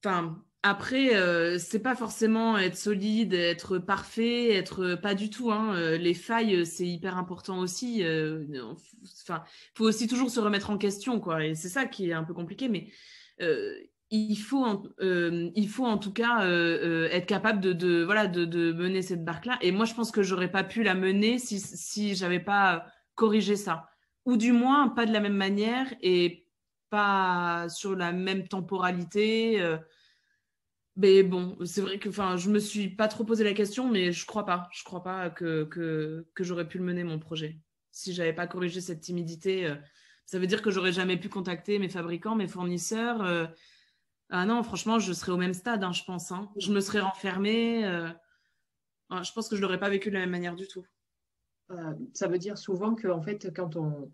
[0.03, 5.53] enfin, après, euh, c'est pas forcément être solide, être parfait, être pas du tout.
[5.53, 5.95] Hein.
[5.99, 8.03] Les failles, c'est hyper important aussi.
[9.23, 11.45] Enfin, faut aussi toujours se remettre en question, quoi.
[11.45, 12.91] Et c'est ça qui est un peu compliqué, mais
[14.11, 19.23] il faut, en, il faut en tout cas être capable de, voilà, de, mener cette
[19.23, 19.57] barque-là.
[19.61, 23.55] Et moi, je pense que j'aurais pas pu la mener si, si j'avais pas corrigé
[23.55, 23.89] ça.
[24.25, 26.45] Ou du moins, pas de la même manière et
[26.89, 29.63] pas sur la même temporalité.
[30.97, 34.25] mais bon, c'est vrai que je me suis pas trop posé la question, mais je
[34.25, 34.67] crois pas.
[34.73, 37.57] Je crois pas que, que, que j'aurais pu le mener, mon projet.
[37.91, 39.73] Si j'avais pas corrigé cette timidité,
[40.25, 43.49] ça veut dire que j'aurais jamais pu contacter mes fabricants, mes fournisseurs
[44.33, 46.31] ah non, franchement, je serais au même stade, hein, je pense.
[46.31, 46.49] Hein.
[46.55, 47.85] Je me serais renfermée.
[47.85, 48.07] Euh,
[49.11, 50.85] je pense que je l'aurais pas vécu de la même manière du tout.
[51.71, 54.09] Euh, ça veut dire souvent que en fait, quand on,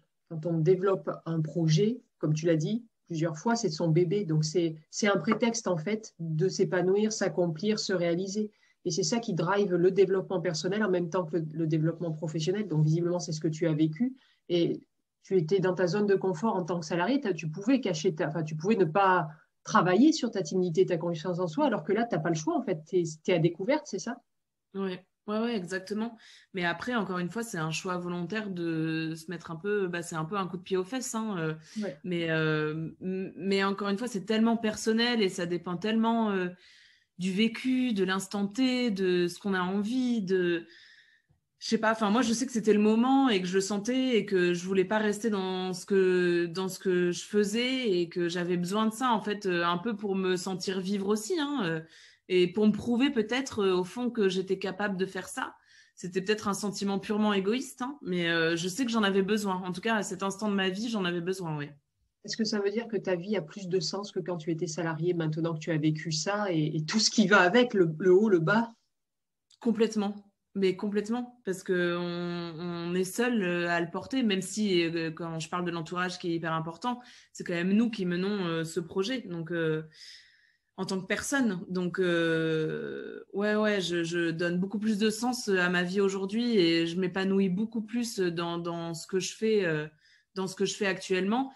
[0.60, 4.26] développe un projet, comme tu l'as dit plusieurs fois, c'est son bébé.
[4.26, 8.52] Donc, c'est un prétexte, en fait, de s'épanouir, s'accomplir, se réaliser.
[8.86, 12.68] Et c'est ça qui drive le développement personnel en même temps que le développement professionnel.
[12.68, 14.18] Donc, visiblement, c'est ce que tu as vécu.
[14.50, 14.82] Et
[15.24, 17.22] tu étais dans ta zone de confort en tant que salarié.
[17.36, 19.30] Tu pouvais cacher enfin, tu pouvais ne pas
[19.68, 22.36] travailler sur ta timidité, ta confiance en soi, alors que là, tu n'as pas le
[22.36, 22.80] choix, en fait.
[22.88, 24.22] Tu es, à découverte, c'est ça?
[24.74, 24.98] Oui.
[25.28, 26.18] Ouais, ouais, exactement.
[26.54, 30.02] Mais après, encore une fois, c'est un choix volontaire de se mettre un peu, bah,
[30.02, 31.14] c'est un peu un coup de pied aux fesses.
[31.16, 31.54] Hein, euh.
[32.06, 36.48] mais, euh, mais encore une fois, c'est tellement personnel et ça dépend tellement euh,
[37.18, 40.66] du vécu, de l'instant T, de ce qu'on a envie, de,
[41.60, 43.62] je sais pas, enfin moi je sais que c'était le moment et que je le
[43.62, 47.90] sentais et que je voulais pas rester dans ce que dans ce que je faisais
[48.00, 51.08] et que j'avais besoin de ça en fait euh, un peu pour me sentir vivre
[51.08, 51.82] aussi hein, euh,
[52.30, 55.56] et pour me prouver peut-être euh, au fond que j'étais capable de faire ça.
[55.96, 59.56] C'était peut-être un sentiment purement égoïste, hein, mais je sais que j'en avais besoin.
[59.66, 61.72] En tout cas, à cet instant de ma vie, j'en avais besoin, oui.
[62.24, 64.52] Est-ce que ça veut dire que ta vie a plus de sens que quand tu
[64.52, 68.14] étais salarié maintenant que tu as vécu ça et, tout ce qui va avec, le
[68.14, 68.72] haut, le bas?
[69.60, 70.27] Complètement.
[70.58, 75.40] Mais complètement, parce qu'on on est seul euh, à le porter, même si euh, quand
[75.40, 77.00] je parle de l'entourage qui est hyper important,
[77.32, 79.54] c'est quand même nous qui menons euh, ce projet, donc
[80.78, 81.64] en tant que personne.
[81.70, 87.00] Donc ouais, ouais, je, donne beaucoup plus de sens à ma vie aujourd'hui et je
[87.00, 89.90] m'épanouis beaucoup plus dans, ce que je fais,
[90.34, 91.52] dans ce que je fais actuellement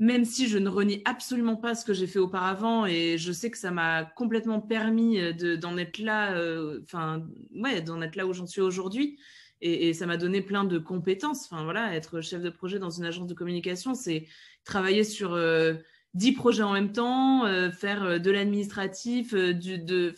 [0.00, 3.50] même si je ne renie absolument pas ce que j'ai fait auparavant et je sais
[3.50, 5.20] que ça m'a complètement permis
[5.58, 7.22] d'en être là, euh, enfin,
[7.54, 9.18] ouais, d'en être là où j'en suis aujourd'hui.
[9.60, 11.44] et, ça m'a donné plein de compétences.
[11.44, 14.26] Enfin voilà, être chef de projet dans une agence de communication, c'est
[14.64, 15.74] travailler sur euh,
[16.14, 20.14] dix projets en même temps, euh, faire euh, de l'administratif, du, de,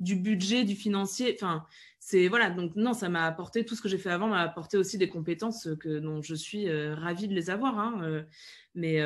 [0.00, 1.34] du budget, du financier.
[1.34, 1.64] Enfin,
[2.08, 2.48] c'est voilà.
[2.48, 5.10] Donc non, ça m'a apporté tout ce que j'ai fait avant m'a apporté aussi des
[5.10, 7.78] compétences que dont je suis ravie de les avoir.
[7.78, 8.24] Hein,
[8.74, 9.02] mais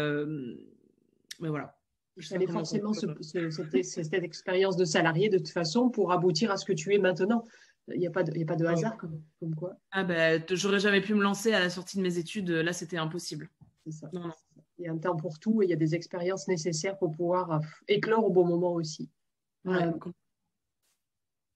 [1.41, 1.77] mais voilà.
[2.17, 6.73] Il fallait forcément cette, expérience de salarié de toute façon pour aboutir à ce que
[6.73, 7.45] tu es maintenant.
[7.89, 9.77] Il n'y a, pas de, a pas de hasard comme, quoi.
[9.91, 12.51] Ah ben, j'aurais jamais pu me lancer à la sortie de mes études.
[12.51, 13.51] Là, c'était impossible.
[13.85, 14.11] C'est ça.
[14.79, 17.11] Il y a un temps pour tout et il y a des expériences nécessaires pour
[17.11, 19.11] pouvoir euh, éclore au bon moment aussi.
[19.67, 19.93] Euh,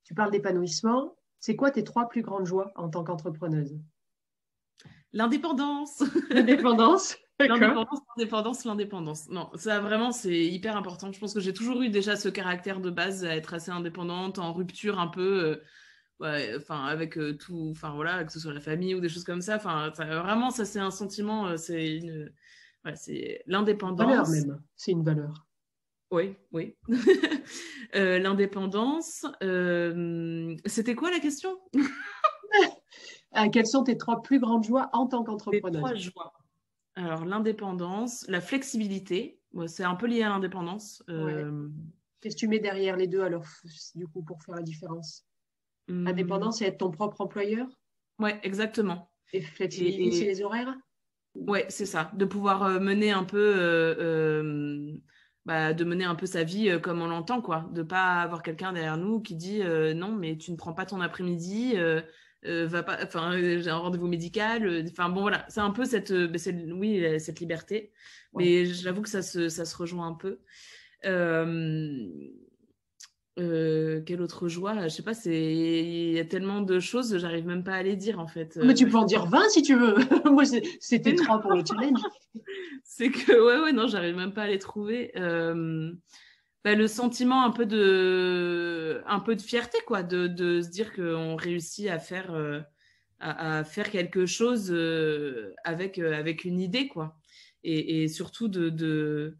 [0.05, 1.16] tu parles d'épanouissement.
[1.41, 3.79] C'est quoi tes trois plus grandes joies en tant qu'entrepreneuse?
[5.13, 6.03] L'indépendance.
[6.31, 7.17] L'indépendance.
[7.39, 9.29] L'indépendance, l'indépendance, l'indépendance.
[9.29, 11.13] Non, ça vraiment, c'est hyper important.
[11.13, 14.39] Je pense que j'ai toujours eu déjà ce caractère de base à être assez indépendante,
[14.39, 15.57] en rupture un peu, euh,
[16.21, 19.25] ouais, enfin, avec euh, tout, enfin voilà, que ce soit la famille ou des choses
[19.25, 19.57] comme ça.
[19.57, 22.33] Enfin, vraiment, ça, c'est un sentiment, euh, c'est une,
[22.87, 24.07] ouais, c'est l'indépendance.
[24.07, 25.46] Valeur même, c'est une valeur.
[26.11, 26.75] Oui, oui.
[27.95, 29.27] l'indépendance.
[30.67, 31.59] C'était quoi la question?
[33.53, 36.33] Quelles sont tes trois plus grandes joies en tant qu'entrepreneur Trois joies.
[36.95, 41.03] Alors, l'indépendance, la flexibilité, c'est un peu lié à l'indépendance.
[41.11, 41.69] Euh,
[42.21, 43.45] Qu'est-ce que tu mets derrière les deux alors,
[43.95, 45.27] du coup, pour faire la différence?
[45.89, 46.07] Hmm.
[46.07, 47.67] Indépendance, c'est être ton propre employeur?
[48.19, 49.11] Oui, exactement.
[49.35, 50.75] Et flexibilité, c'est les horaires?
[51.35, 52.11] Oui, c'est ça.
[52.15, 53.39] De pouvoir euh, mener un peu.
[55.47, 57.69] Euh, bah, de mener un peu sa vie comme on l'entend, quoi.
[57.73, 59.61] De pas avoir quelqu'un derrière nous qui dit
[59.95, 61.77] non, mais tu ne prends pas ton après-midi,
[62.47, 64.67] euh, va pas, enfin, euh, j'ai un rendez-vous médical.
[64.67, 67.93] Euh, enfin, bon, voilà, c'est un peu cette, ben, oui, cette liberté.
[68.35, 70.41] Mais j'avoue que ça se, ça se rejoint un peu.
[73.37, 77.65] Quelle autre joie Je sais pas, c'est il y a tellement de choses, j'arrive même
[77.65, 78.59] pas à les dire en fait.
[78.63, 79.97] Mais tu peux en dire 20 si tu veux.
[80.31, 80.45] Moi,
[80.81, 82.01] c'était trois pour le challenge.
[82.85, 85.13] c'est que ouais, ouais, non, j'arrive même pas à les trouver.
[86.67, 90.93] Bah, le sentiment un peu de, un peu de fierté, quoi, de, de se dire
[90.93, 92.61] qu'on réussit à faire, euh,
[93.21, 97.17] à, faire quelque chose euh, avec, euh, avec une idée, quoi.
[97.63, 99.37] Et, et surtout de, de,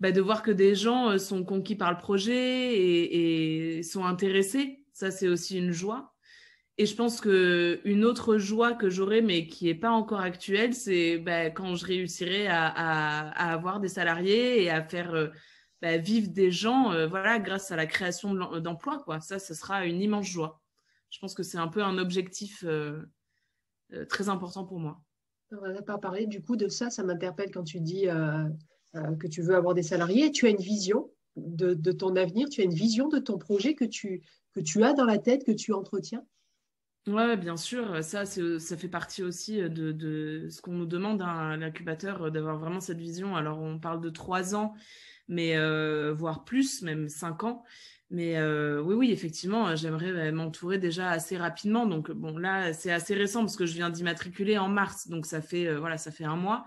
[0.00, 4.84] bah, de voir que des gens sont conquis par le projet et, sont intéressés.
[4.92, 6.14] Ça, c'est aussi une joie.
[6.78, 10.74] Et je pense que une autre joie que j'aurai, mais qui n'est pas encore actuelle,
[10.74, 15.30] c'est bah, quand je réussirai à, avoir des salariés et à faire
[15.82, 19.02] bah, vivre des gens euh, voilà, grâce à la création d'emplois.
[19.04, 19.20] Quoi.
[19.20, 20.62] Ça, ce sera une immense joie.
[21.10, 23.02] Je pense que c'est un peu un objectif euh,
[23.92, 25.00] euh, très important pour moi.
[25.52, 26.90] On n'a pas parlé du coup de ça.
[26.90, 28.06] Ça m'interpelle quand tu dis
[29.18, 30.30] que tu veux avoir des salariés.
[30.32, 33.84] Tu as une vision de, ton avenir, tu as une vision de ton projet que
[33.84, 34.22] tu,
[34.54, 36.24] que tu as dans la tête, que tu entretiens
[37.06, 38.02] Oui, bien sûr.
[38.02, 42.58] Ça, ça fait partie aussi de, de ce qu'on nous demande hein, à l'incubateur, d'avoir
[42.58, 43.36] vraiment cette vision.
[43.36, 44.74] Alors, on parle de trois ans,
[45.28, 47.64] mais euh, voire plus, même cinq ans.
[48.10, 51.86] Mais euh, oui, oui, effectivement, j'aimerais m'entourer déjà assez rapidement.
[51.86, 55.42] Donc bon, là, c'est assez récent parce que je viens d'immatriculer en mars, donc ça
[55.42, 56.66] fait euh, voilà, ça fait un mois.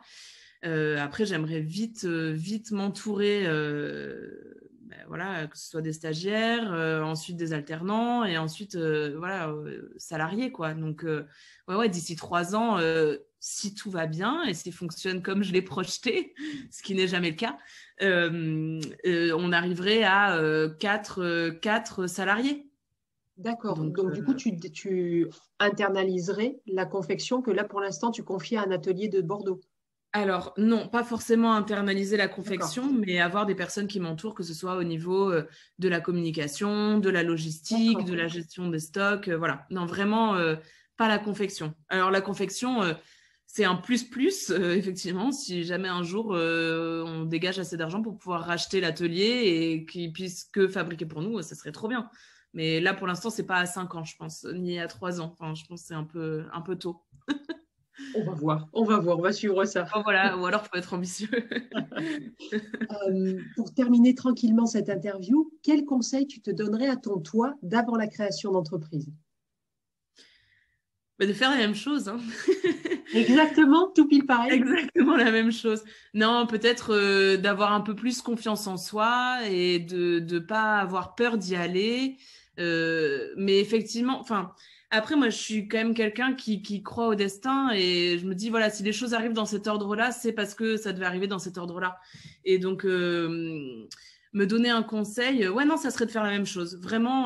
[0.63, 6.71] Après, j'aimerais vite, vite m'entourer ben, voilà, que ce soit des stagiaires,
[7.03, 9.53] ensuite des alternants et ensuite voilà,
[9.97, 10.73] salariés quoi.
[10.73, 12.77] Donc ouais, ouais, d'ici trois ans,
[13.39, 16.33] si tout va bien et si fonctionne comme je l'ai projeté,
[16.71, 17.57] ce qui n'est jamais le cas,
[18.01, 20.37] euh, euh, on arriverait à
[20.79, 22.69] 4 euh, quatre, salariés.
[23.37, 23.77] D'accord.
[23.77, 25.27] Donc, du coup, tu, tu,
[25.59, 29.61] internaliserais la confection que là, pour l'instant, tu confies à un atelier de Bordeaux.
[30.11, 34.55] Alors, non, pas forcément internaliser la confection, mais avoir des personnes qui m'entourent, que ce
[34.55, 35.31] soit au niveau
[35.77, 39.29] de la communication, de la logistique, de la gestion des stocks.
[39.29, 39.67] voilà.
[39.69, 40.35] Non, vraiment,
[40.97, 41.75] pas la confection.
[41.89, 42.81] Alors, la confection,
[43.51, 48.15] c'est un plus-plus, euh, effectivement, si jamais un jour euh, on dégage assez d'argent pour
[48.15, 52.11] pouvoir racheter l'atelier et qu'il puisse que fabriquer pour nous, ça serait trop bien.
[52.53, 55.33] Mais là, pour l'instant, c'est pas à 5 ans, je pense, ni à 3 ans.
[55.33, 57.03] Enfin, je pense que c'est un peu, un peu tôt.
[58.15, 59.88] on va voir, on va voir, on va suivre ça.
[60.03, 61.29] voilà, ou alors il faut être ambitieux.
[63.07, 67.95] Euh, pour terminer tranquillement cette interview, quel conseil tu te donnerais à ton toi d'avant
[67.95, 69.07] la création d'entreprise?
[71.19, 72.07] Bah, De faire la même chose.
[72.07, 72.19] Hein.
[73.13, 74.53] Exactement, tout pile pareil.
[74.53, 75.83] Exactement la même chose.
[76.13, 81.15] Non, peut-être euh, d'avoir un peu plus confiance en soi et de ne pas avoir
[81.15, 82.17] peur d'y aller.
[82.60, 84.52] Euh, mais effectivement, enfin,
[84.92, 88.33] après, moi, je suis quand même quelqu'un qui, qui, croit au destin et je me
[88.33, 91.27] dis, voilà, si les choses arrivent dans cet ordre-là, c'est parce que ça devait arriver
[91.27, 92.00] dans cet ordre-là.
[92.44, 93.87] Et donc, euh,
[94.33, 96.79] me donner un conseil, ouais, non, ça serait de faire la même chose.
[96.81, 97.25] Vraiment,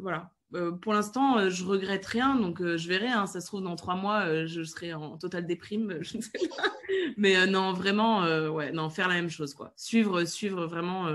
[0.00, 0.32] voilà,
[0.80, 3.08] pour l'instant, je regrette rien, donc je verrai.
[3.08, 3.26] Hein.
[3.26, 6.72] ça se trouve, dans trois mois, je serai en totale déprime, je ne sais pas.
[7.18, 9.74] Mais non, vraiment, ouais, non, faire la même chose, quoi.
[9.76, 11.06] Suivre, suivre vraiment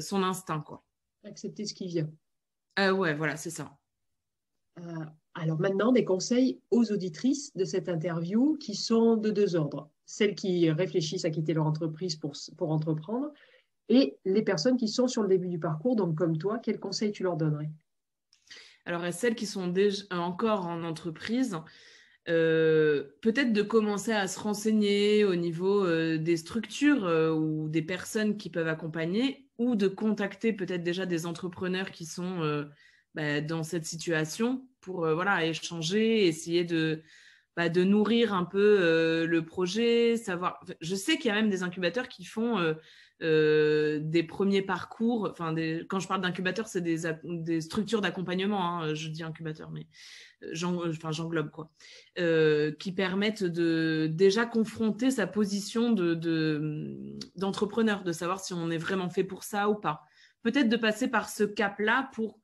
[0.00, 0.84] son instinct, quoi.
[1.24, 2.10] Accepter ce qui vient.
[2.92, 3.78] ouais, voilà, c'est ça.
[5.34, 9.90] Alors maintenant, des conseils aux auditrices de cette interview qui sont de deux ordres.
[10.04, 13.32] Celles qui réfléchissent à quitter leur entreprise pour, pour entreprendre
[13.88, 17.12] et les personnes qui sont sur le début du parcours, donc comme toi, quels conseils
[17.12, 17.70] tu leur donnerais?
[18.84, 21.58] Alors, à celles qui sont déjà encore en entreprise,
[22.28, 27.82] euh, peut-être de commencer à se renseigner au niveau euh, des structures euh, ou des
[27.82, 32.64] personnes qui peuvent accompagner, ou de contacter peut-être déjà des entrepreneurs qui sont
[33.14, 37.02] bah, dans cette situation pour voilà échanger, essayer de
[37.56, 40.60] bah, de nourrir un peu le projet, savoir.
[40.80, 42.74] Je sais qu'il y a même des incubateurs qui font
[43.20, 45.26] euh, des premiers parcours.
[45.28, 45.52] Enfin,
[45.88, 48.64] quand je parle d'incubateur, c'est des, structures d'accompagnement.
[48.64, 49.88] Hein, je dis incubateur, mais
[50.44, 51.68] euh, j'englobe quoi,
[52.20, 55.90] euh, qui permettent de déjà confronter sa position
[57.34, 60.04] d'entrepreneur, de, de savoir si on est vraiment fait pour ça ou pas.
[60.44, 62.38] Peut-être de passer par ce cap-là pour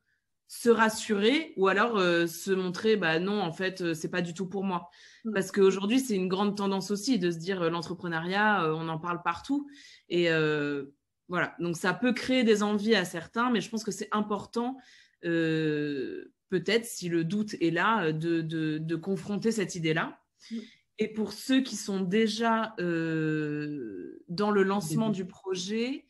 [0.47, 4.63] se rassurer ou alors se montrer bah non en fait c'est pas du tout pour
[4.63, 4.89] moi
[5.23, 5.33] mmh.
[5.33, 9.67] parce qu'aujourd'hui c'est une grande tendance aussi de se dire l'entrepreneuriat on en parle partout
[10.09, 10.85] et euh,
[11.27, 14.77] voilà, donc ça peut créer des envies à certains, mais je pense que c'est important,
[15.23, 20.19] euh, peut-être si le doute est là, de, de, confronter cette idée-là.
[20.51, 20.57] Mm.
[20.97, 26.05] Et pour ceux qui sont déjà euh, dans le lancement du projet,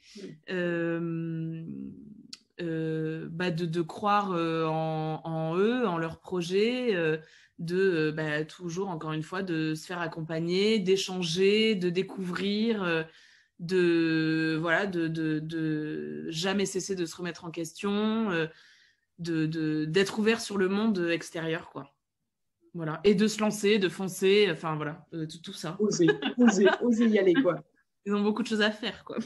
[0.49, 1.65] mm.
[2.60, 6.95] Bah de, de, croire en, en, eux, en leur projet,
[7.60, 13.06] de bah, toujours, encore une fois, de se faire accompagner, d'échanger, de découvrir
[13.60, 18.47] de voilà de, de, jamais cesser de se remettre en question, euh,
[19.20, 21.93] de d'être ouvert sur le monde extérieur quoi.
[22.74, 25.78] Voilà et de se lancer, de foncer, enfin voilà euh, tout, ça.
[25.80, 27.64] Oser, oser, oser y aller quoi.
[28.06, 29.18] Ils ont beaucoup de choses à faire quoi.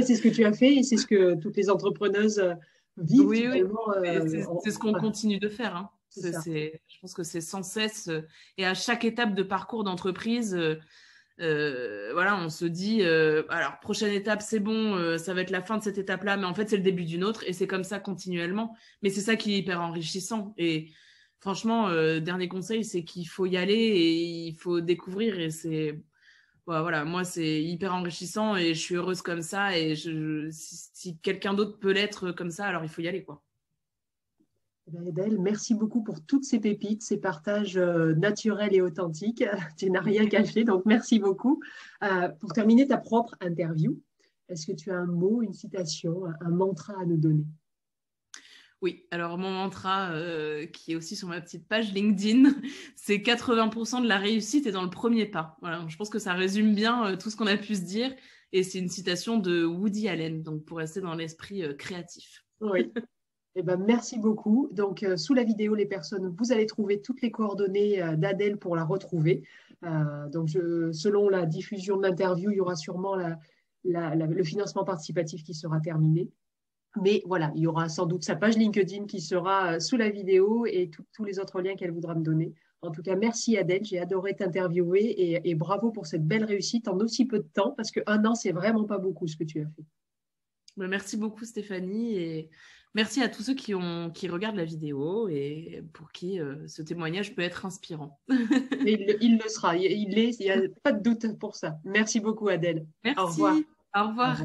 [0.00, 2.54] C'est ce que tu as fait et c'est ce que toutes les entrepreneuses euh,
[2.96, 3.26] vivent.
[3.26, 3.62] Oui, oui.
[4.64, 5.76] c'est ce qu'on continue de faire.
[5.76, 5.90] Hein.
[6.16, 8.10] je pense que c'est sans cesse
[8.58, 10.56] et à chaque étape de parcours d'entreprise
[11.40, 15.50] euh, voilà, on se dit, euh, alors prochaine étape, c'est bon, euh, ça va être
[15.50, 17.66] la fin de cette étape-là, mais en fait, c'est le début d'une autre, et c'est
[17.66, 18.76] comme ça continuellement.
[19.02, 20.54] Mais c'est ça qui est hyper enrichissant.
[20.58, 20.90] Et
[21.40, 21.90] franchement,
[22.20, 26.00] dernier conseil, c'est qu'il faut y aller et il faut découvrir, et c'est
[26.66, 29.76] voilà, moi, c'est hyper enrichissant et je suis heureuse comme ça.
[29.76, 33.42] Et je, si quelqu'un d'autre peut l'être comme ça, alors il faut y aller, quoi.
[35.06, 39.44] Edel, merci beaucoup pour toutes ces pépites, ces partages euh, naturels et authentiques.
[39.76, 41.60] Tu n'as rien caché, donc merci beaucoup.
[42.02, 44.00] Euh, pour terminer ta propre interview,
[44.48, 47.46] est-ce que tu as un mot, une citation, un mantra à nous donner?
[48.82, 52.50] Oui, alors mon mantra, euh, qui est aussi sur ma petite page LinkedIn,
[52.96, 55.56] c'est 80% de la réussite est dans le premier pas.
[55.62, 58.14] Voilà, je pense que ça résume bien tout ce qu'on a pu se dire.
[58.54, 62.44] Et c'est une citation de Woody Allen, donc pour rester dans l'esprit créatif.
[62.60, 62.92] Oui,
[63.54, 64.70] Eh ben, merci beaucoup.
[64.72, 68.56] Donc, euh, sous la vidéo, les personnes, vous allez trouver toutes les coordonnées euh, d'Adèle
[68.56, 69.46] pour la retrouver.
[69.84, 73.16] Euh, donc, selon la diffusion de l'interview, il y aura sûrement
[73.84, 76.30] le financement participatif qui sera terminé.
[77.00, 80.66] Mais voilà, il y aura sans doute sa page LinkedIn qui sera sous la vidéo
[80.66, 82.52] et tous les autres liens qu'elle voudra me donner.
[82.82, 86.88] En tout cas, merci Adèle, j'ai adoré t'interviewer et, et, bravo pour cette belle réussite
[86.88, 89.60] en aussi peu de temps, parce qu'un an, c'est vraiment pas beaucoup ce que tu
[89.60, 89.84] as fait.
[90.76, 92.50] Ben, merci beaucoup Stéphanie et
[92.94, 96.82] Merci à tous ceux qui, ont, qui regardent la vidéo et pour qui euh, ce
[96.82, 98.20] témoignage peut être inspirant.
[98.28, 101.78] il, le sera, il, il n'y a pas de doute pour ça.
[101.84, 102.86] Merci beaucoup Adèle.
[103.02, 103.20] Merci.
[103.20, 103.56] Au revoir.
[103.96, 104.42] Au revoir.